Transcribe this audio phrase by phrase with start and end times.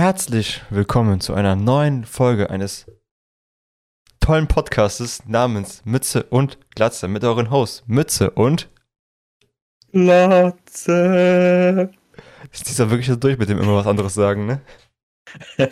[0.00, 2.90] Herzlich willkommen zu einer neuen Folge eines
[4.18, 8.70] tollen Podcastes namens Mütze und Glatze mit euren Hosts Mütze und
[9.92, 10.90] Glatze.
[12.50, 14.62] Ist dieser wirklich so durch mit dem immer was anderes sagen, ne?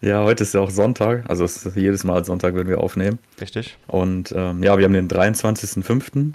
[0.00, 3.20] ja, heute ist ja auch Sonntag, also es ist jedes Mal Sonntag, wenn wir aufnehmen.
[3.40, 3.78] Richtig.
[3.86, 6.32] Und ähm, ja, wir haben den 23.05.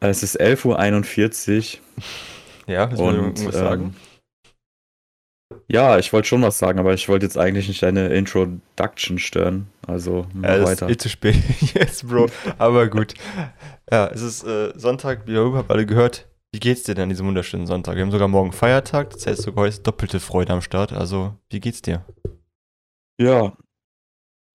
[0.00, 1.82] Es ist 11.41 Uhr.
[2.66, 3.84] Ja, das und irgendwas sagen.
[3.84, 3.94] Ähm,
[5.74, 9.66] ja, ich wollte schon was sagen, aber ich wollte jetzt eigentlich nicht deine Introduction stören.
[9.86, 10.88] Also Ja, es ist weiter.
[10.92, 11.34] eh zu spät
[11.74, 12.28] jetzt, Bro.
[12.58, 13.14] Aber gut.
[13.90, 16.26] Ja, es ist äh, Sonntag, wie ihr habt alle gehört.
[16.52, 17.96] Wie geht's dir denn an diesem wunderschönen Sonntag?
[17.96, 20.92] Wir haben sogar morgen Feiertag, das heißt sogar heute ist doppelte Freude am Start.
[20.92, 22.04] Also, wie geht's dir?
[23.20, 23.52] Ja,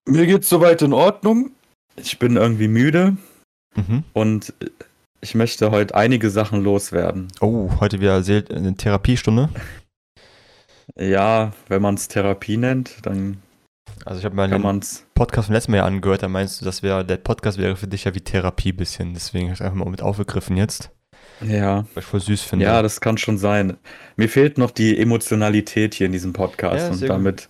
[0.07, 1.51] mir geht's soweit in Ordnung.
[1.97, 3.17] Ich bin irgendwie müde
[3.75, 4.03] Mhm.
[4.13, 4.53] und
[5.21, 7.27] ich möchte heute einige Sachen loswerden.
[7.41, 9.49] Oh, heute wieder eine Therapiestunde.
[10.97, 13.41] Ja, wenn man es Therapie nennt, dann
[14.05, 15.05] Also ich habe mal kann den man es.
[15.13, 17.87] Podcast vom letzten Mal ja angehört, da meinst du, das wäre, der Podcast wäre für
[17.87, 19.13] dich ja wie Therapie bisschen.
[19.13, 20.91] Deswegen habe ich einfach mal mit aufgegriffen jetzt,
[21.41, 21.85] Ja.
[21.93, 22.65] weil ich voll süß finde.
[22.65, 23.77] Ja, das kann schon sein.
[24.15, 27.49] Mir fehlt noch die Emotionalität hier in diesem Podcast Ja, und damit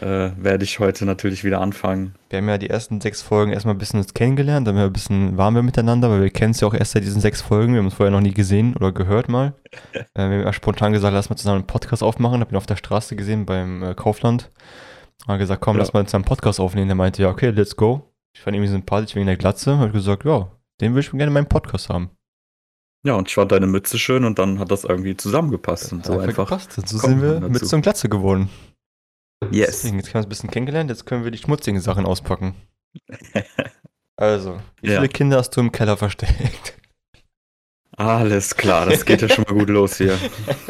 [0.00, 2.14] äh, werde ich heute natürlich wieder anfangen.
[2.30, 4.86] Wir haben ja die ersten sechs Folgen erstmal ein bisschen uns kennengelernt, dann haben wir
[4.86, 7.42] ein bisschen warm wir miteinander, weil wir kennen es ja auch erst seit diesen sechs
[7.42, 7.72] Folgen.
[7.74, 9.54] Wir haben uns vorher noch nie gesehen oder gehört mal.
[9.92, 12.40] äh, wir haben ja spontan gesagt, lass mal zusammen einen Podcast aufmachen.
[12.40, 14.50] Hab ihn auf der Straße gesehen beim äh, Kaufland.
[15.28, 15.80] Haben gesagt, komm, Ja.
[15.82, 16.88] lass mal zusammen einen Podcast aufnehmen.
[16.88, 18.10] Der meinte, ja, okay, let's go.
[18.34, 19.78] Ich fand ihn irgendwie sympathisch wegen der Glatze.
[19.78, 20.50] Hab ich gesagt, ja,
[20.80, 22.10] den will ich gerne in meinem Podcast haben.
[23.06, 26.14] Ja, und ich fand deine Mütze schön und dann hat das irgendwie zusammengepasst und so
[26.14, 26.48] Hat einfach.
[26.48, 26.78] gepasst.
[26.78, 28.48] Und so sind wir mit so einem Glatze geworden.
[29.50, 29.82] Yes.
[29.82, 32.54] Deswegen, jetzt haben wir uns ein bisschen kennengelernt, jetzt können wir die schmutzigen Sachen auspacken.
[34.16, 34.98] Also, wie Ja.
[35.00, 36.74] viele Kinder hast du im Keller versteckt?
[37.96, 40.16] Alles klar, das geht ja schon mal gut los hier.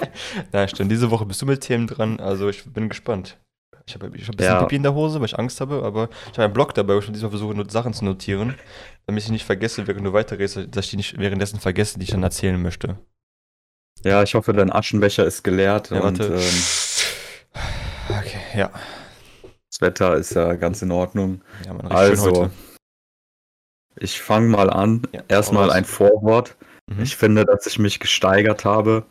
[0.52, 3.38] Na, stimmt, diese Woche bist du mit Themen dran, also ich bin gespannt.
[3.86, 4.62] Ich habe ich hab ein bisschen Ja.
[4.62, 7.00] Pipi in der Hose, weil ich Angst habe, aber ich habe einen Blog dabei, wo
[7.00, 8.54] ich schon diesmal versuche, nur Sachen zu notieren,
[9.06, 12.10] damit ich nicht vergesse, während du weiterredest, dass ich die nicht währenddessen vergesse, die ich
[12.12, 12.98] dann erzählen möchte.
[14.04, 16.34] Ja, ich hoffe, dein Aschenbecher ist geleert Ja, und warte.
[16.34, 17.62] ähm,
[18.54, 18.70] ja.
[19.70, 21.42] das Wetter ist ja ganz in Ordnung.
[21.66, 22.50] Ja, man, Also,
[23.96, 25.02] ich fange mal an.
[25.12, 26.56] Ja, Erstmal ein Vorwort.
[26.90, 27.02] Mhm.
[27.02, 29.04] Ich finde, dass ich mich gesteigert habe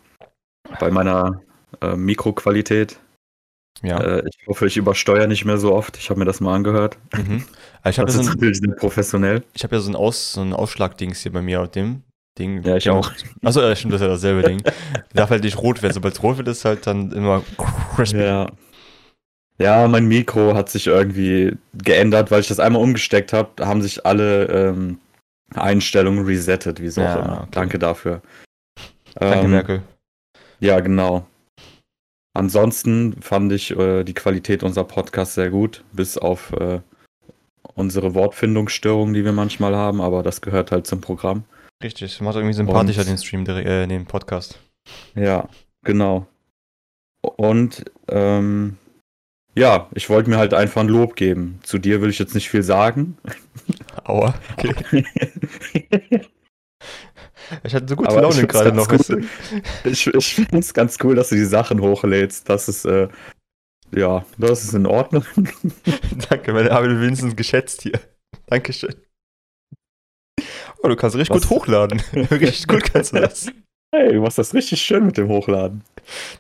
[0.80, 1.42] bei meiner
[1.82, 3.00] äh, Mikroqualität.
[3.82, 4.00] ja.
[4.02, 5.98] Äh, ich hoffe, ich übersteuere nicht mehr so oft.
[5.98, 6.98] Ich habe mir das mal angehört.
[7.14, 7.44] Mhm.
[7.82, 9.44] Also ich habe Das ja ist so ein, natürlich sehr professionell.
[9.54, 12.04] ich hab ja so ein, Aus, so ein Ausschlag-Dings hier bei mir auf dem
[12.38, 12.62] Ding.
[12.64, 13.12] Ja, ich Dem- auch.
[13.44, 14.62] Achso, ja, stimmt, das ist ja dasselbe Ding.
[15.14, 15.94] Darf halt nicht rot werden.
[15.94, 17.42] Sobald es rot wird, ist halt dann immer
[17.96, 18.22] crispy.
[18.24, 18.52] Ja.
[19.60, 23.66] Ja, mein Mikro hat sich irgendwie geändert, weil ich das einmal umgesteckt habe.
[23.66, 25.00] Haben sich alle ähm,
[25.54, 27.38] Einstellungen resettet, wie so auch Ja, immer.
[27.42, 27.48] okay.
[27.52, 28.22] Danke dafür.
[29.16, 29.82] Danke, Ähm, Merkel.
[30.60, 31.28] Ja, genau.
[32.36, 36.80] Ansonsten fand ich äh, die Qualität unserer Podcasts sehr gut, bis auf äh,
[37.76, 41.44] unsere Wortfindungsstörungen, die wir manchmal haben, aber das gehört halt zum Programm.
[41.84, 44.60] Richtig, macht irgendwie sympathischer Und- den Stream, äh, den Podcast.
[45.16, 45.48] Ja,
[45.86, 46.26] genau.
[47.22, 48.78] Und ähm,
[49.56, 51.60] ja, ich wollte mir halt einfach ein Lob geben.
[51.64, 53.18] Zu dir will ich jetzt nicht viel sagen.
[54.04, 55.06] Aua, okay.
[57.64, 58.90] Ich hatte so gute Aber Laune gerade noch.
[58.90, 59.26] Cool.
[59.84, 62.50] Ich, ich finde es ganz cool, dass du die Sachen hochlädst.
[62.50, 63.10] Das ist, äh,
[63.96, 65.26] ja, das ist in Ordnung.
[66.30, 68.00] Danke, meine Arbeit wenigstens geschätzt hier.
[68.48, 68.96] Dankeschön.
[70.82, 71.44] Oh, du kannst richtig Was?
[71.44, 72.02] gut hochladen.
[72.32, 73.48] richtig gut kannst du das.
[73.94, 75.84] Hey, du machst das richtig schön mit dem Hochladen.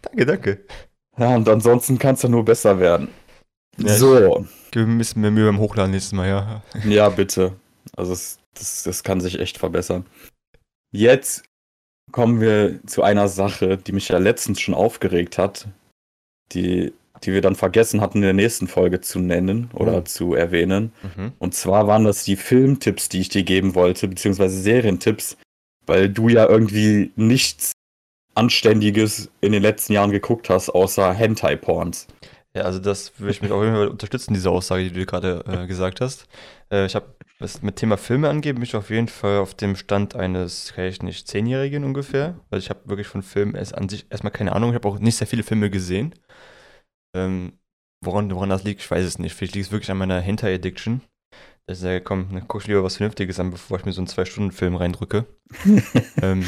[0.01, 0.65] Danke, danke.
[1.17, 3.09] Ja, und ansonsten kann es ja nur besser werden.
[3.77, 6.63] Ja, so, Gib ein bisschen mehr Mühe beim Hochladen nächstes Mal, ja.
[6.85, 7.53] ja, bitte.
[7.95, 10.05] Also, es, das, das kann sich echt verbessern.
[10.91, 11.43] Jetzt
[12.11, 15.67] kommen wir zu einer Sache, die mich ja letztens schon aufgeregt hat,
[16.51, 16.93] die,
[17.23, 20.01] die wir dann vergessen hatten, in der nächsten Folge zu nennen oder Oh.
[20.01, 20.91] zu erwähnen.
[21.15, 21.31] Mhm.
[21.39, 25.37] Und zwar waren das die Filmtipps, die ich dir geben wollte, beziehungsweise Serientipps,
[25.87, 27.71] weil du ja irgendwie nichts
[28.35, 32.07] Anständiges in den letzten Jahren geguckt hast, außer Hentai-Porns.
[32.55, 35.43] Ja, also das würde ich mich auf jeden Fall unterstützen, diese Aussage, die du gerade
[35.47, 36.27] äh, gesagt hast.
[36.71, 39.75] Äh, ich habe, was mit Thema Filme angeht, bin ich auf jeden Fall auf dem
[39.75, 42.39] Stand eines, kann ich nicht, Zehnjährigen ungefähr.
[42.51, 44.69] Also ich habe wirklich von Filmen erst an sich erstmal keine Ahnung.
[44.69, 46.13] Ich habe auch nicht sehr viele Filme gesehen.
[47.15, 47.53] Ähm,
[48.05, 49.33] woran, woran das liegt, ich weiß es nicht.
[49.33, 51.01] Vielleicht liegt es wirklich an meiner Hentai-Addiction.
[51.65, 54.01] Dass ich sage, komm, dann guck ich lieber was Vernünftiges an, bevor ich mir so
[54.01, 55.25] einen Zwei-Stunden-Film reindrücke.
[56.21, 56.45] ähm,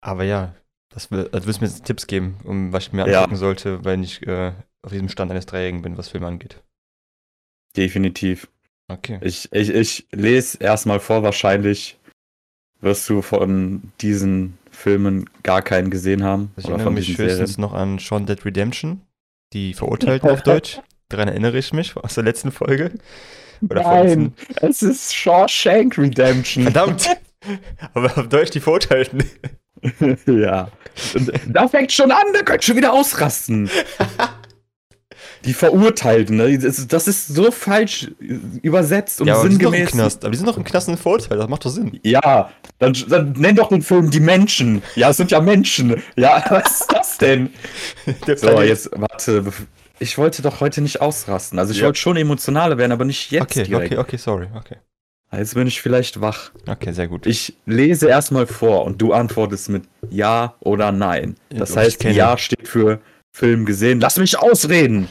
[0.00, 0.54] aber ja,
[0.94, 3.20] das will, also willst du mir jetzt Tipps geben, um was ich mir Ja.
[3.20, 4.52] angucken sollte, wenn ich äh,
[4.82, 6.60] auf diesem Stand eines Dreijährigen bin, was Filme angeht.
[7.76, 8.48] Definitiv.
[8.88, 9.18] Okay.
[9.22, 11.98] Ich, ich, ich lese erstmal vor, wahrscheinlich
[12.80, 16.50] wirst du von diesen Filmen gar keinen gesehen haben.
[16.56, 19.00] Also ich erinnere mich höchstens noch an Shaun Dead Redemption,
[19.52, 20.80] die Verurteilten auf Deutsch.
[21.08, 22.92] Daran erinnere ich mich aus der letzten Folge.
[23.68, 26.64] Oder Nein, es ist Shawshank Redemption.
[26.64, 27.08] Verdammt!
[27.94, 29.22] Aber auf Deutsch die Verurteilten.
[30.26, 30.68] ja.
[31.14, 33.70] Und da fängt schon an, da könnt schon wieder ausrasten.
[35.44, 36.56] Die Verurteilten, ne?
[36.56, 38.08] das ist so falsch
[38.62, 39.70] übersetzt und ja, aber sinngemäß.
[39.72, 41.64] Die sind doch im Knast, aber die sind doch im Knast und verurteilt, das macht
[41.64, 41.98] doch Sinn.
[42.04, 44.82] Ja, dann, dann nenn doch den Film Die Menschen.
[44.94, 46.00] Ja, es sind ja Menschen.
[46.14, 47.50] Ja, was ist das denn?
[48.36, 49.44] so, jetzt, warte,
[49.98, 51.58] ich wollte doch heute nicht ausrasten.
[51.58, 51.86] Also ich ja.
[51.86, 53.92] wollte schon emotionaler werden, aber nicht jetzt okay, direkt.
[53.92, 54.76] Okay, okay, sorry, okay.
[55.34, 56.52] Jetzt bin ich vielleicht wach.
[56.66, 57.26] Okay, sehr gut.
[57.26, 61.36] Ich lese erstmal vor und du antwortest mit Ja oder Nein.
[61.48, 63.00] Das ja, heißt, Ja steht für
[63.32, 63.98] Film gesehen.
[64.00, 65.08] Lass mich ausreden!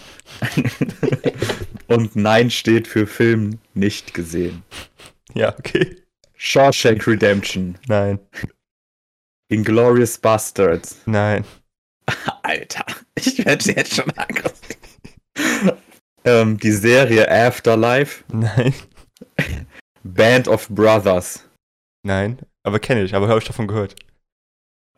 [1.88, 4.62] und Nein steht für Film nicht gesehen.
[5.34, 5.98] Ja, okay.
[6.36, 7.78] Shawshank Redemption.
[7.88, 8.20] Nein.
[9.50, 10.98] Inglorious Bastards.
[11.06, 11.46] Nein.
[12.44, 12.86] Alter,
[13.16, 14.78] ich werde jetzt schon aggressiv.
[16.26, 18.24] ähm, die Serie Afterlife.
[18.32, 18.74] Nein.
[20.04, 21.48] Band of Brothers.
[22.04, 23.96] Nein, aber kenne ich, aber habe ich davon gehört.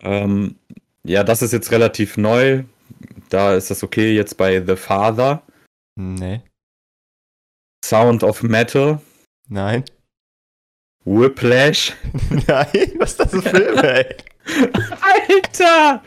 [0.01, 0.55] Ähm,
[1.03, 2.63] ja, das ist jetzt relativ neu.
[3.29, 5.43] Da ist das okay jetzt bei The Father.
[5.95, 6.41] Nee.
[7.83, 9.01] Sound of Metal.
[9.49, 9.83] Nein.
[11.05, 11.93] Whiplash.
[12.47, 14.15] Nein, was ist das für Film, ey?
[15.01, 16.01] Alter!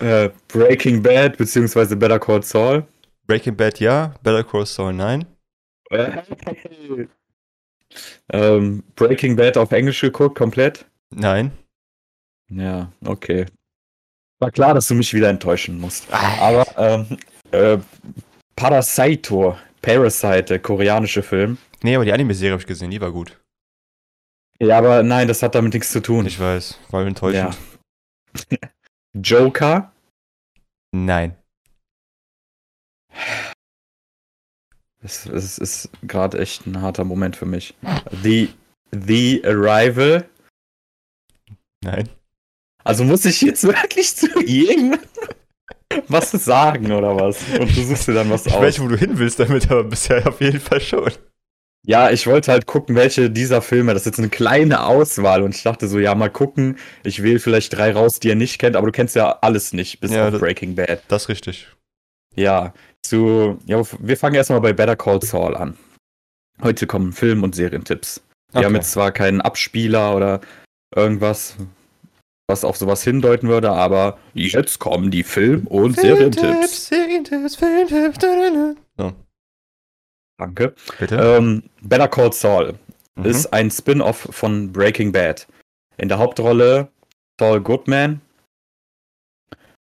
[0.00, 2.84] Äh, Breaking Bad beziehungsweise Better Call Saul.
[3.26, 5.24] Breaking Bad ja, Better Call Saul nein.
[8.32, 10.86] ähm, Breaking Bad auf Englisch geguckt, komplett?
[11.10, 11.52] Nein.
[12.50, 13.46] Ja, okay.
[14.40, 16.12] War klar, dass du mich wieder enttäuschen musst.
[16.12, 17.18] Aber ähm,
[17.50, 17.78] äh,
[18.56, 21.58] Parasito, Parasite, der koreanische Film.
[21.82, 23.40] Nee, aber die Anime-Serie habe ich gesehen, die war gut.
[24.60, 26.26] Ja, aber nein, das hat damit nichts zu tun.
[26.26, 27.56] Ich weiß, war enttäuschend.
[28.50, 28.68] Ja.
[29.20, 29.92] Joker?
[30.92, 31.36] Nein.
[35.04, 37.74] Es, es ist gerade echt ein harter Moment für mich.
[38.22, 38.48] The,
[38.90, 40.24] The Arrival?
[41.82, 42.08] Nein.
[42.82, 44.98] Also muss ich jetzt wirklich zu jedem
[46.08, 47.38] was sagen oder was?
[47.58, 48.58] Und du suchst dir dann was ich aus.
[48.58, 51.12] Ich weiß, wo du hin willst damit, aber bisher auf jeden Fall schon.
[51.86, 55.54] Ja, ich wollte halt gucken, welche dieser Filme, das ist jetzt eine kleine Auswahl und
[55.54, 58.74] ich dachte so, ja, mal gucken, ich wähle vielleicht drei raus, die ihr nicht kennt,
[58.74, 61.02] aber du kennst ja alles nicht, bis ja, auf das, Breaking Bad.
[61.08, 61.68] Das ist richtig.
[62.34, 62.72] Ja,
[63.04, 65.76] zu, ja, wir fangen erstmal bei Better Call Saul an.
[66.62, 68.22] Heute kommen Film- und Serientipps.
[68.52, 68.66] Wir okay.
[68.66, 70.40] haben jetzt zwar keinen Abspieler oder
[70.94, 71.56] irgendwas,
[72.48, 76.88] was auf sowas hindeuten würde, aber jetzt kommen die Film- und Serientipps.
[76.88, 78.20] Serientipps, Serientipps,
[78.96, 79.12] so.
[80.38, 80.74] Danke.
[80.98, 81.16] Bitte.
[81.16, 82.74] Ähm, Better Call Saul
[83.16, 83.24] mhm.
[83.24, 85.46] ist ein Spin-off von Breaking Bad.
[85.96, 86.88] In der Hauptrolle
[87.38, 88.20] Saul Goodman.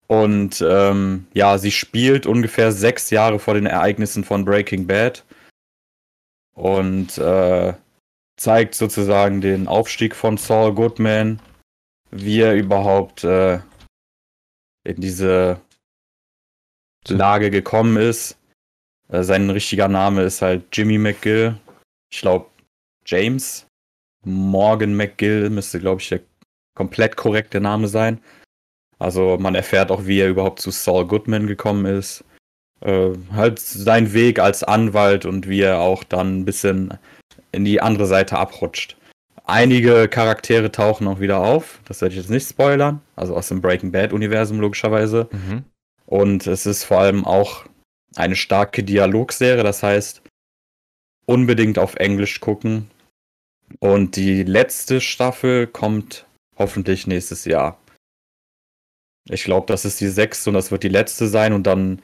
[0.07, 5.23] Und ähm, ja, sie spielt ungefähr sechs Jahre vor den Ereignissen von Breaking Bad.
[6.53, 7.73] Und äh,
[8.37, 11.39] zeigt sozusagen den Aufstieg von Saul Goodman,
[12.11, 13.59] wie er überhaupt äh,
[14.83, 15.59] in diese
[17.07, 18.37] Lage gekommen ist
[19.09, 21.57] äh, sein richtiger Name ist halt Jimmy McGill.
[22.11, 22.49] Ich glaube,
[23.05, 23.67] James
[24.23, 26.21] Morgan McGill müsste, glaube ich, der
[26.75, 28.21] komplett korrekte Name sein.
[28.99, 32.23] Also man erfährt auch, wie er überhaupt zu Saul Goodman gekommen ist.
[32.81, 36.97] Äh, halt sein Weg als Anwalt und wie er auch dann ein bisschen
[37.51, 38.97] in die andere Seite abrutscht.
[39.45, 43.61] Einige Charaktere tauchen auch wieder auf, das werde ich jetzt nicht spoilern, also aus dem
[43.61, 45.29] Breaking Bad-Universum logischerweise.
[45.31, 45.63] Mhm.
[46.07, 47.65] Und es ist vor allem auch
[48.15, 50.21] eine starke Dialogserie, das heißt
[51.25, 52.89] unbedingt auf Englisch gucken.
[53.79, 56.25] Und die letzte Staffel kommt
[56.57, 57.77] hoffentlich nächstes Jahr.
[59.29, 62.01] Ich glaube, das ist die sechste und das wird die letzte sein und dann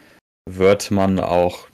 [0.49, 1.67] wird man auch,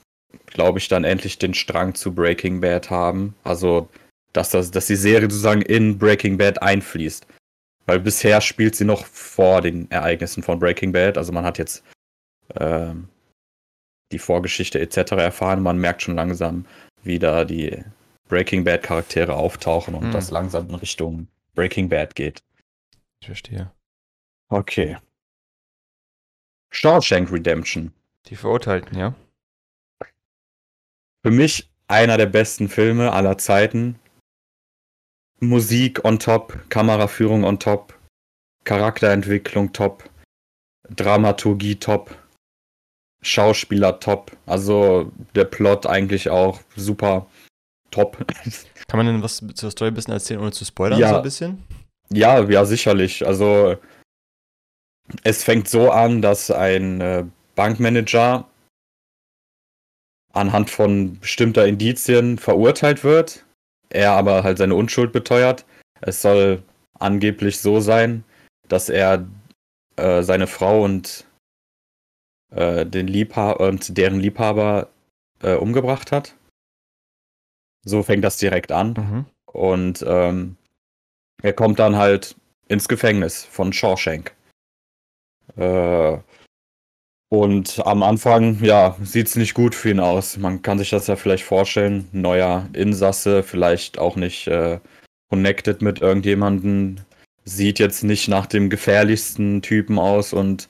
[0.48, 3.36] glaube ich, dann endlich den Strang zu Breaking Bad haben.
[3.44, 3.90] Also,
[4.34, 7.26] dass, das, dass die Serie sozusagen in Breaking Bad einfließt.
[7.86, 11.18] Weil bisher spielt sie noch vor den Ereignissen von Breaking Bad.
[11.18, 11.84] Also man hat jetzt
[12.60, 13.08] ähm,
[14.12, 15.14] die Vorgeschichte etc.
[15.14, 15.64] erfahren.
[15.64, 16.66] Man merkt schon langsam,
[17.04, 17.82] wie da die
[18.28, 20.12] Breaking Bad Charaktere auftauchen und hm.
[20.12, 22.44] das langsam in Richtung Breaking Bad geht.
[23.22, 23.72] Ich verstehe.
[24.50, 24.98] Okay.
[26.72, 27.92] Shawshank Redemption.
[28.28, 29.14] Die Verurteilten, ja.
[31.24, 34.00] Für mich einer der besten Filme aller Zeiten.
[35.40, 37.94] Musik on top, Kameraführung on top,
[38.64, 40.10] Charakterentwicklung top,
[40.90, 42.16] Dramaturgie top.
[43.22, 44.32] Schauspieler top.
[44.46, 47.28] Also der Plot eigentlich auch super
[47.92, 48.26] top.
[48.88, 51.10] Kann man denn was zur Story ein bisschen erzählen, ohne zu spoilern ja.
[51.10, 51.64] so ein bisschen?
[52.10, 53.26] Ja, ja, sicherlich.
[53.26, 53.78] Also
[55.24, 58.48] es fängt so an, dass ein äh, Bankmanager
[60.34, 63.46] anhand von bestimmter Indizien verurteilt wird,
[63.90, 65.66] er aber halt seine Unschuld beteuert.
[66.02, 66.64] Es soll
[67.00, 68.24] angeblich so sein,
[68.68, 69.26] dass er
[69.96, 71.26] äh, seine Frau und
[72.52, 74.90] äh, den Liebhaber und deren Liebhaber
[75.42, 76.36] äh, umgebracht hat.
[77.84, 78.94] So fängt das direkt an.
[78.94, 79.26] Mhm.
[79.52, 80.58] Und ähm,
[81.42, 82.36] er kommt dann halt
[82.68, 84.37] ins Gefängnis von Shawshank.
[85.56, 86.18] Äh,
[87.30, 90.38] und am Anfang, ja, sieht es nicht gut für ihn aus.
[90.38, 92.08] Man kann sich das ja vielleicht vorstellen.
[92.14, 94.80] Neuer Insasse, vielleicht auch nicht äh,
[95.30, 97.02] connected mit irgendjemanden.
[97.44, 100.70] Sieht jetzt nicht nach dem gefährlichsten Typen aus und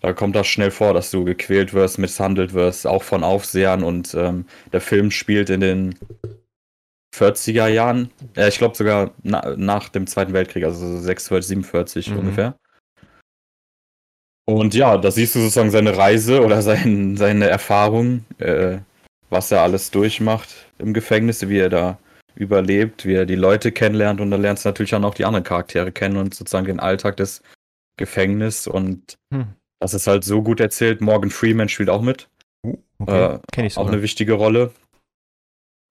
[0.00, 3.82] da kommt das schnell vor, dass du gequält wirst, misshandelt wirst, auch von Aufsehern.
[3.82, 5.98] Und ähm, der Film spielt in den
[7.16, 8.10] 40er Jahren.
[8.36, 12.18] Äh, ich glaube sogar na, nach dem Zweiten Weltkrieg, also 46, 47 Mhm.
[12.18, 12.54] ungefähr.
[14.48, 18.78] Und ja, da siehst du sozusagen seine Reise oder sein, seine Erfahrung, äh,
[19.28, 21.98] was er alles durchmacht im Gefängnis, wie er da
[22.34, 25.44] überlebt, wie er die Leute kennenlernt und dann lernst du natürlich dann auch die anderen
[25.44, 27.42] Charaktere kennen und sozusagen den Alltag des
[27.98, 29.48] Gefängnisses und Hm.
[29.80, 31.02] das ist halt so gut erzählt.
[31.02, 32.26] Morgan Freeman spielt auch mit,
[33.00, 33.34] Okay.
[33.34, 33.92] Äh, Kenn ich auch sogar.
[33.92, 34.72] eine wichtige Rolle.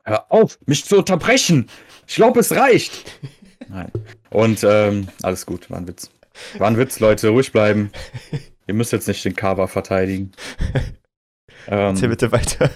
[0.03, 1.69] Hör auf, mich zu unterbrechen!
[2.07, 3.19] Ich glaube, es reicht!
[3.69, 3.91] Nein.
[4.31, 6.09] Und ähm, alles gut, war ein Witz.
[6.57, 7.91] War ein Witz, Leute, ruhig bleiben.
[8.67, 10.31] Ihr müsst jetzt nicht den Cover verteidigen.
[11.65, 12.69] Erzähl Ähm, bitte weiter.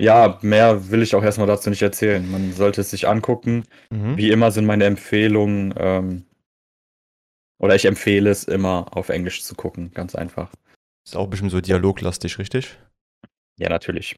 [0.00, 2.30] ja, mehr will ich auch erstmal dazu nicht erzählen.
[2.30, 3.64] Man sollte es sich angucken.
[3.90, 4.16] Mhm.
[4.16, 6.24] Wie immer sind meine Empfehlungen, ähm,
[7.60, 10.52] oder ich empfehle es immer auf Englisch zu gucken, ganz einfach.
[11.04, 12.78] Ist auch bestimmt so dialoglastig, richtig?
[13.58, 14.14] Ja, natürlich.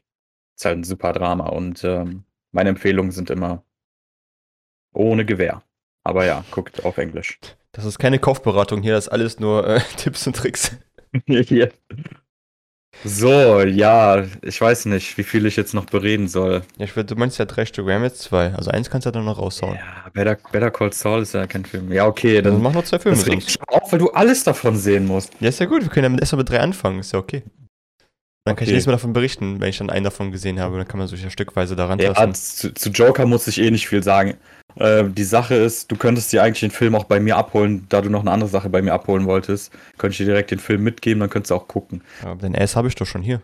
[0.55, 3.63] Ist halt ein super Drama und ähm, meine Empfehlungen sind immer
[4.93, 5.63] ohne Gewehr.
[6.03, 7.39] Aber ja, guckt auf Englisch.
[7.73, 10.77] Das ist keine Kaufberatung hier, das ist alles nur äh, Tipps und Tricks.
[13.03, 16.61] So, ja, ich weiß nicht, wie viel ich jetzt noch bereden soll.
[16.77, 18.53] Ja, ich würde, du meinst ja drei Stück, wir haben jetzt zwei.
[18.53, 19.75] Also eins kannst du dann noch raushauen.
[19.75, 21.91] Ja, Better, Better Call Saul ist ja kein Film.
[21.91, 24.77] Ja, okay, Dann dann mach noch zwei Filme das regt auf, weil du alles davon
[24.77, 25.33] sehen musst.
[25.39, 27.43] Ja, ist ja gut, wir können ja erstmal mit drei anfangen, ist ja okay.
[28.43, 28.73] Dann kann ich Okay.
[28.73, 30.77] nächstes Mal davon berichten, wenn ich dann einen davon gesehen habe.
[30.77, 32.33] Dann kann man sich ja stückweise daran Ja, tasten.
[32.33, 34.35] zu, zu Joker muss ich eh nicht viel sagen.
[34.75, 38.01] Äh, die Sache ist, du könntest dir eigentlich den Film auch bei mir abholen, da
[38.01, 39.71] du noch eine andere Sache bei mir abholen wolltest.
[39.99, 42.01] Könnte ich dir direkt den Film mitgeben, dann könntest du auch gucken.
[42.23, 43.41] Ja, den S habe ich doch schon hier.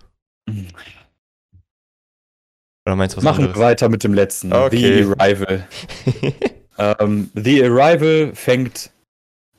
[2.85, 3.61] Oder meinst du was Machen wir anderes?
[3.61, 4.53] weiter mit dem letzten.
[4.53, 5.03] Okay.
[5.03, 5.67] The Arrival.
[6.79, 8.91] Ähm, The Arrival fängt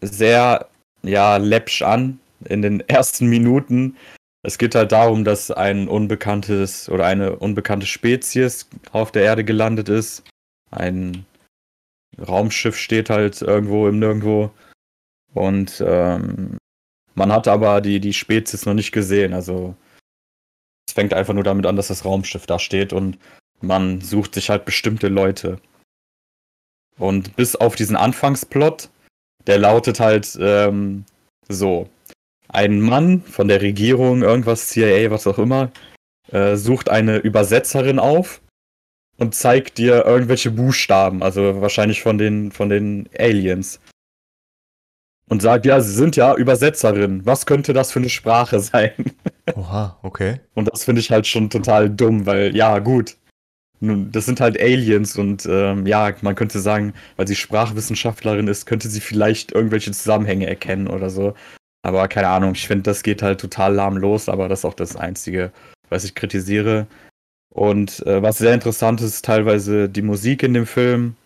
[0.01, 0.69] sehr,
[1.03, 3.97] ja, läppsch an in den ersten Minuten.
[4.43, 9.89] Es geht halt darum, dass ein unbekanntes oder eine unbekannte Spezies auf der Erde gelandet
[9.89, 10.23] ist.
[10.71, 11.27] Ein
[12.19, 14.51] Raumschiff steht halt irgendwo im Nirgendwo.
[15.35, 16.57] Und ähm,
[17.15, 19.35] man hat aber die, die Spezies noch nicht gesehen.
[19.35, 19.75] Also
[20.89, 23.19] es fängt einfach nur damit an, dass das Raumschiff da steht und
[23.61, 25.61] man sucht sich halt bestimmte Leute.
[26.97, 28.89] Und bis auf diesen Anfangsplot,
[29.47, 31.05] der lautet halt ähm,
[31.49, 31.89] so.
[32.49, 35.71] Ein Mann von der Regierung, irgendwas, CIA, was auch immer,
[36.33, 38.41] äh, sucht eine Übersetzerin auf
[39.19, 43.81] und zeigt dir irgendwelche Buchstaben, also wahrscheinlich von den, von den Aliens.
[45.29, 47.27] Und sagt, ja, sie sind ja Übersetzerin.
[47.27, 48.93] Was könnte das für eine Sprache sein?
[49.55, 50.41] Oha, okay.
[50.55, 53.17] Und das finde ich halt schon total dumm, weil, ja, gut.
[53.81, 58.67] Nun, Das sind halt Aliens und ähm, ja, man könnte sagen, weil sie Sprachwissenschaftlerin ist,
[58.67, 61.35] könnte sie vielleicht irgendwelche Zusammenhänge erkennen oder so.
[61.89, 64.75] Aber keine Ahnung, ich finde, das geht halt total lahm los, aber das ist auch
[64.75, 65.53] das Einzige,
[65.89, 66.87] was ich kritisiere.
[67.53, 71.17] Und äh, was sehr interessant ist, teilweise die Musik in dem Film,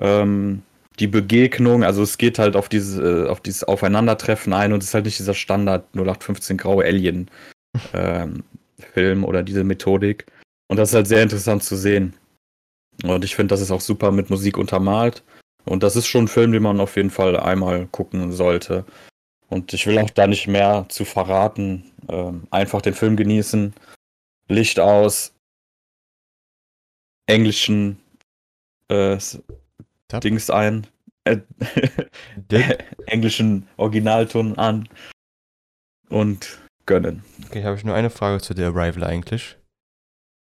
[0.00, 0.62] ähm,
[0.98, 4.88] die Begegnung, also es geht halt auf, diese, äh, auf dieses Aufeinandertreffen ein und es
[4.88, 7.30] ist halt nicht dieser Standard 0815 graue Alien
[7.94, 8.42] ähm,
[8.78, 10.26] Film oder diese Methodik.
[10.68, 12.14] Und das ist halt sehr interessant zu sehen.
[13.04, 15.22] Und ich finde, das ist auch super mit Musik untermalt.
[15.64, 18.84] Und das ist schon ein Film, den man auf jeden Fall einmal gucken sollte.
[19.48, 21.92] Und ich will auch da nicht mehr zu verraten.
[22.08, 23.74] Ähm, einfach den Film genießen.
[24.48, 25.34] Licht aus.
[27.26, 28.00] Englischen
[28.88, 29.18] äh.
[30.22, 30.86] Dings ein.
[31.24, 31.38] Äh,
[33.06, 34.88] englischen Originalton an.
[36.08, 37.24] Und gönnen.
[37.46, 39.56] Okay, habe ich nur eine Frage zu The Arrival eigentlich.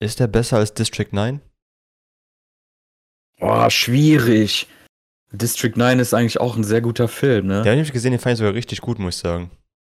[0.01, 1.41] Ist der besser als District 9?
[3.37, 4.67] Boah, schwierig.
[5.31, 7.61] District 9 ist eigentlich auch ein sehr guter Film, ne?
[7.61, 9.51] Der habe ich gesehen, den fand ich sogar richtig gut, muss ich sagen.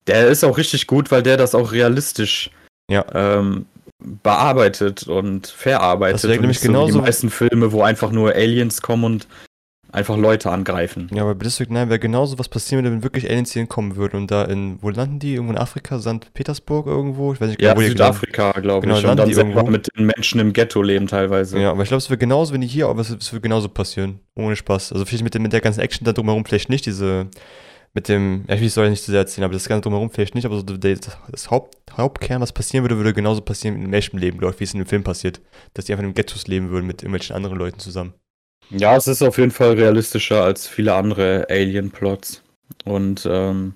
[0.07, 2.51] Der ist auch richtig gut, weil der das auch realistisch
[2.91, 3.05] Ja.
[3.15, 3.67] ähm,
[4.23, 6.17] bearbeitet und verarbeitet.
[6.25, 9.29] Das wäre nämlich so genauso- Die meisten Filme, wo einfach nur Aliens kommen und
[9.95, 11.09] einfach Leute angreifen.
[11.15, 14.17] Ja, aber District 9 wäre genauso was passieren würde, wenn wirklich Aliens hier kommen würden
[14.17, 15.35] und da in, wo landen die?
[15.35, 16.35] Irgendwo in Afrika, St.
[16.35, 17.33] Petersburg irgendwo?
[17.33, 19.07] Ich weiß nicht Ja, genau, wo Südafrika, glaube Genau, ich.
[19.07, 19.63] Und dann die irgendwo?
[19.65, 21.61] mit den Menschen im Ghetto leben teilweise.
[21.61, 24.21] Ja, aber ich glaube, es wird genauso, wenn die hier, aber es, wird genauso passieren.
[24.35, 24.93] Ohne Spaß.
[24.93, 27.29] Also vielleicht mit, dem, mit der ganzen Action da drumherum vielleicht nicht, diese,
[27.93, 30.35] mit dem, ja, ich soll ja nicht zu sehr erzählen, aber das ganze drumherum vielleicht
[30.35, 30.97] nicht, aber so der,
[31.31, 34.65] das Haupt, Hauptkern, was passieren würde, würde genauso passieren im echten Leben, glaube ich, wie
[34.65, 35.41] es in dem Film passiert.
[35.75, 38.15] Dass die einfach in Ghettos leben würden mit irgendwelchen anderen Leuten zusammen.
[38.71, 42.43] Ja, es ist auf jeden Fall realistischer als viele andere Alien-Plots.
[42.85, 43.75] Und ähm,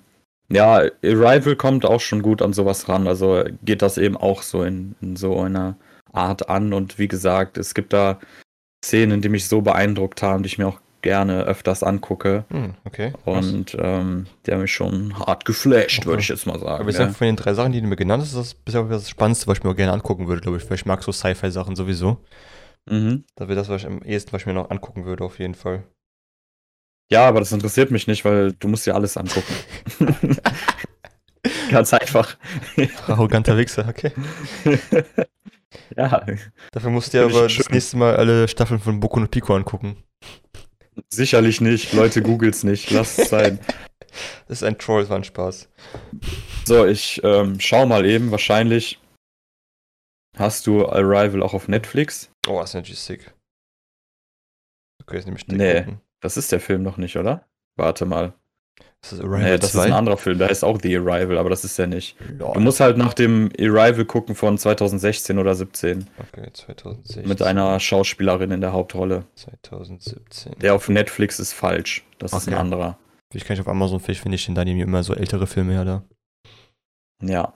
[0.49, 3.07] ja, Arrival kommt auch schon gut an sowas ran.
[3.07, 5.75] Also geht das eben auch so in, in so einer
[6.11, 6.73] Art an.
[6.73, 8.19] Und wie gesagt, es gibt da
[8.83, 12.45] Szenen, die mich so beeindruckt haben, die ich mir auch gerne öfters angucke.
[12.49, 13.13] Hm, okay.
[13.25, 16.07] Und ähm, der mich schon hart geflasht, Okay.
[16.07, 16.81] würde ich jetzt mal sagen.
[16.81, 17.05] Aber ich ja.
[17.07, 19.47] sag, von den drei Sachen, die du mir genannt hast, ist das bisher das Spannendste,
[19.47, 20.69] was ich mir auch gerne angucken würde, glaube ich.
[20.69, 22.17] Weil ich mag so Sci-Fi-Sachen sowieso.
[22.89, 23.23] Mhm.
[23.35, 25.55] Da wäre das, was ich am ehesten, was ich mir noch angucken würde, auf jeden
[25.55, 25.83] Fall.
[27.11, 29.53] Ja, aber das interessiert mich nicht, weil du musst dir alles angucken.
[31.71, 32.37] Ganz einfach.
[33.07, 34.11] Arroganter Wichser, okay.
[35.95, 36.25] ja,
[36.71, 37.63] Dafür musst du dir aber schön.
[37.63, 40.03] das nächste Mal alle Staffeln von Boku no Pico angucken.
[41.09, 41.93] sicherlich nicht.
[41.93, 42.91] Leute, googles nicht.
[42.91, 43.59] Lass es sein.
[44.47, 45.69] Das ist ein Troll, das war ein Spaß.
[46.65, 48.31] So, ich ähm, schau mal eben.
[48.31, 48.99] Wahrscheinlich
[50.35, 52.31] hast du Arrival auch auf Netflix.
[52.49, 53.33] Oh, das ist natürlich sick.
[55.03, 55.79] Okay, jetzt nämlich Nee.
[55.81, 56.01] gucken.
[56.21, 57.45] Das ist der Film noch nicht, oder?
[57.77, 58.33] Warte mal.
[59.01, 59.79] Das ist Arrival Nee, das 2.
[59.79, 60.37] ist ein anderer Film.
[60.39, 62.17] Der heißt auch The Arrival, aber das ist der nicht.
[62.37, 62.53] Lol.
[62.53, 66.07] Du musst halt nach dem Arrival gucken von 2016 oder 17.
[66.19, 67.27] Okay, 2016.
[67.27, 69.25] Mit einer Schauspielerin in der Hauptrolle.
[69.35, 70.53] 2017.
[70.59, 72.03] Der auf Netflix ist falsch.
[72.17, 72.61] Das ist ein Okay.
[72.61, 72.97] anderer.
[73.33, 75.73] Ich kann nicht auf Amazon Fisch finde ich denn da nehmen immer so ältere Filme
[75.73, 76.03] her da.
[77.21, 77.53] Ja.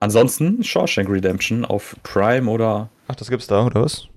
[0.00, 2.90] Ansonsten Shawshank Redemption auf Prime oder.
[3.08, 4.08] Ach, das gibt's da, oder was?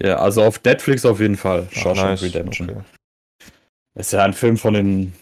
[0.00, 1.68] Ja, also auf Netflix auf jeden Fall.
[1.70, 2.22] Ach, Shawshank nice.
[2.22, 2.70] Redemption.
[2.70, 2.80] Okay.
[3.94, 5.12] Ist ja ein Film von den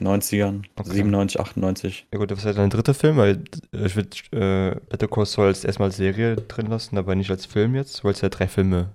[0.00, 0.90] 90ern, Okay.
[0.92, 2.06] 97, 98.
[2.12, 3.42] Ja gut, das ist halt ein dritter Film, weil
[3.74, 7.30] äh, ich würde äh, Better Call Saul als erstmal als Serie drin lassen, aber nicht
[7.30, 8.94] als Film jetzt, weil es ja drei Filme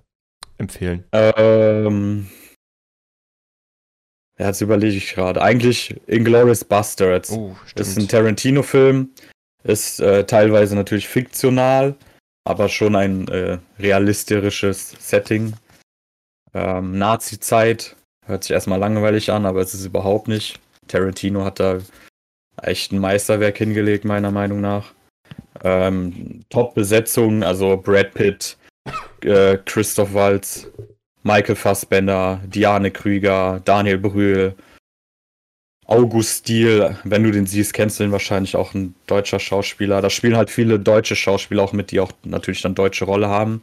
[0.58, 1.04] empfehlen.
[1.12, 2.28] Ähm.
[4.38, 5.40] Ja, jetzt überlege ich gerade.
[5.42, 7.30] Eigentlich Inglourious Bastards.
[7.30, 8.10] Oh, ist ein stimmt.
[8.10, 9.10] Tarantino-Film.
[9.64, 11.94] Ist äh, teilweise natürlich fiktional,
[12.44, 15.54] aber schon ein äh, realistisches Setting.
[16.52, 17.96] Ähm, Nazi-Zeit
[18.26, 20.60] hört sich erstmal langweilig an, aber es ist überhaupt nicht.
[20.86, 21.78] Tarantino hat da
[22.62, 24.92] echt ein Meisterwerk hingelegt, meiner Meinung nach.
[25.62, 28.56] Ähm, Top-Besetzung, also Brad Pitt,
[29.22, 30.68] äh, Christoph Waltz,
[31.22, 34.54] Michael Fassbender, Diane Krüger, Daniel Brühl,
[35.86, 40.00] August Stiel, wenn du den siehst, kennst du ihn wahrscheinlich auch ein deutscher Schauspieler.
[40.00, 43.62] Da spielen halt viele deutsche Schauspieler auch mit, die auch natürlich dann deutsche Rolle haben.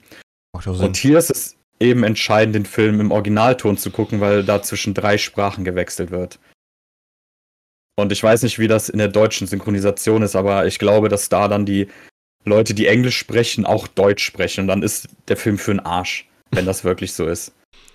[0.53, 4.93] Und hier ist es eben entscheidend, den Film im Originalton zu gucken, weil da zwischen
[4.93, 6.39] drei Sprachen gewechselt wird.
[7.95, 11.29] Und ich weiß nicht, wie das in der deutschen Synchronisation ist, aber ich glaube, dass
[11.29, 11.87] da dann die
[12.45, 14.61] Leute, die Englisch sprechen, auch Deutsch sprechen.
[14.61, 17.53] Und dann ist der Film für einen Arsch, wenn das wirklich so ist.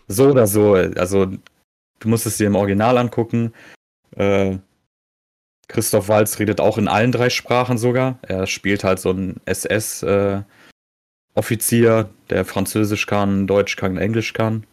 [0.09, 0.75] So oder so.
[0.75, 3.53] Also, du musst es dir im Original angucken.
[4.17, 4.59] Äh,
[5.69, 8.19] Christoph Waltz redet auch in allen drei Sprachen sogar.
[8.23, 10.43] Er spielt halt so einen SS- äh,
[12.31, 14.67] der Französisch kann, Deutsch kann, Englisch kann.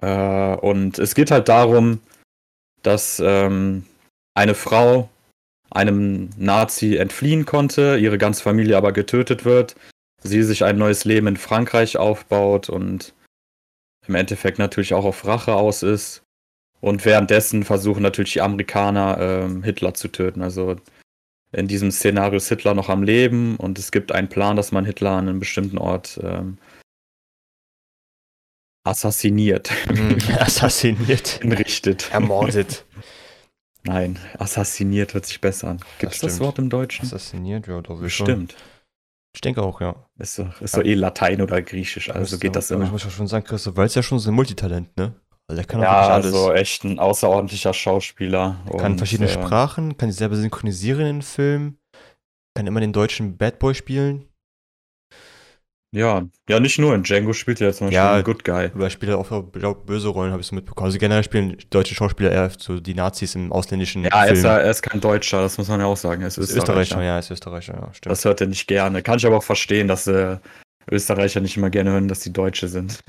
[0.00, 2.00] Äh, und es geht halt darum,
[2.82, 3.84] dass ähm,
[4.34, 5.10] eine Frau
[5.70, 9.76] einem Nazi entfliehen konnte, ihre ganze Familie aber getötet wird,
[10.22, 13.14] sie sich ein neues Leben in Frankreich aufbaut und
[14.06, 16.22] im Endeffekt natürlich auch auf Rache aus ist.
[16.80, 20.42] Und währenddessen versuchen natürlich die Amerikaner ähm, Hitler zu töten.
[20.42, 20.76] Also
[21.52, 24.84] in diesem Szenario ist Hitler noch am Leben und es gibt einen Plan, dass man
[24.84, 26.58] Hitler an einem bestimmten Ort ähm,
[28.84, 31.28] assassiniert, Mhm, Assassiniert.
[31.42, 32.10] hinrichtet.
[32.12, 32.84] Ermordet.
[33.84, 35.80] Nein, assassiniert hört sich besser an.
[35.98, 36.46] Gibt es das stimmt.
[36.46, 37.04] Wort im Deutschen?
[37.06, 38.26] Assassiniert, ja, will schon.
[38.26, 38.56] Bestimmt.
[39.34, 39.94] Ich denke auch, ja.
[40.18, 42.92] Ist doch, ist doch eh Latein oder Griechisch, also geht das aber Ich immer.
[42.92, 45.14] muss ja schon sagen, Christoph Waltz ist ja schon so ein Multitalent, ne?
[45.50, 46.34] Also der kann auch Ja, wirklich alles.
[46.34, 48.56] also echt ein außerordentlicher Schauspieler.
[48.78, 51.78] kann und, verschiedene äh, Sprachen, kann sich selber synchronisieren in Filmen,
[52.54, 54.28] kann immer den deutschen Bad Boy spielen.
[55.90, 58.66] Ja, ja, nicht nur in Django spielt er jetzt zum Beispiel Ja, einen Good Guy.
[58.74, 60.84] Aber er spielt auch glaub, böse Rollen, habe ich so mitbekommen.
[60.84, 64.58] Also generell spielen deutsche Schauspieler eher so die Nazis im ausländischen Ja, er ist, ja-
[64.58, 66.20] er ist kein Deutscher, das muss man ja auch sagen.
[66.20, 66.82] Er ist Ist Österreicher.
[66.82, 68.10] Österreicher, ja, ist Österreicher, ja, stimmt.
[68.12, 69.00] Das hört er nicht gerne.
[69.02, 70.36] Kann ich aber auch verstehen, dass äh,
[70.90, 73.02] Österreicher nicht immer gerne hören, dass die Deutsche sind.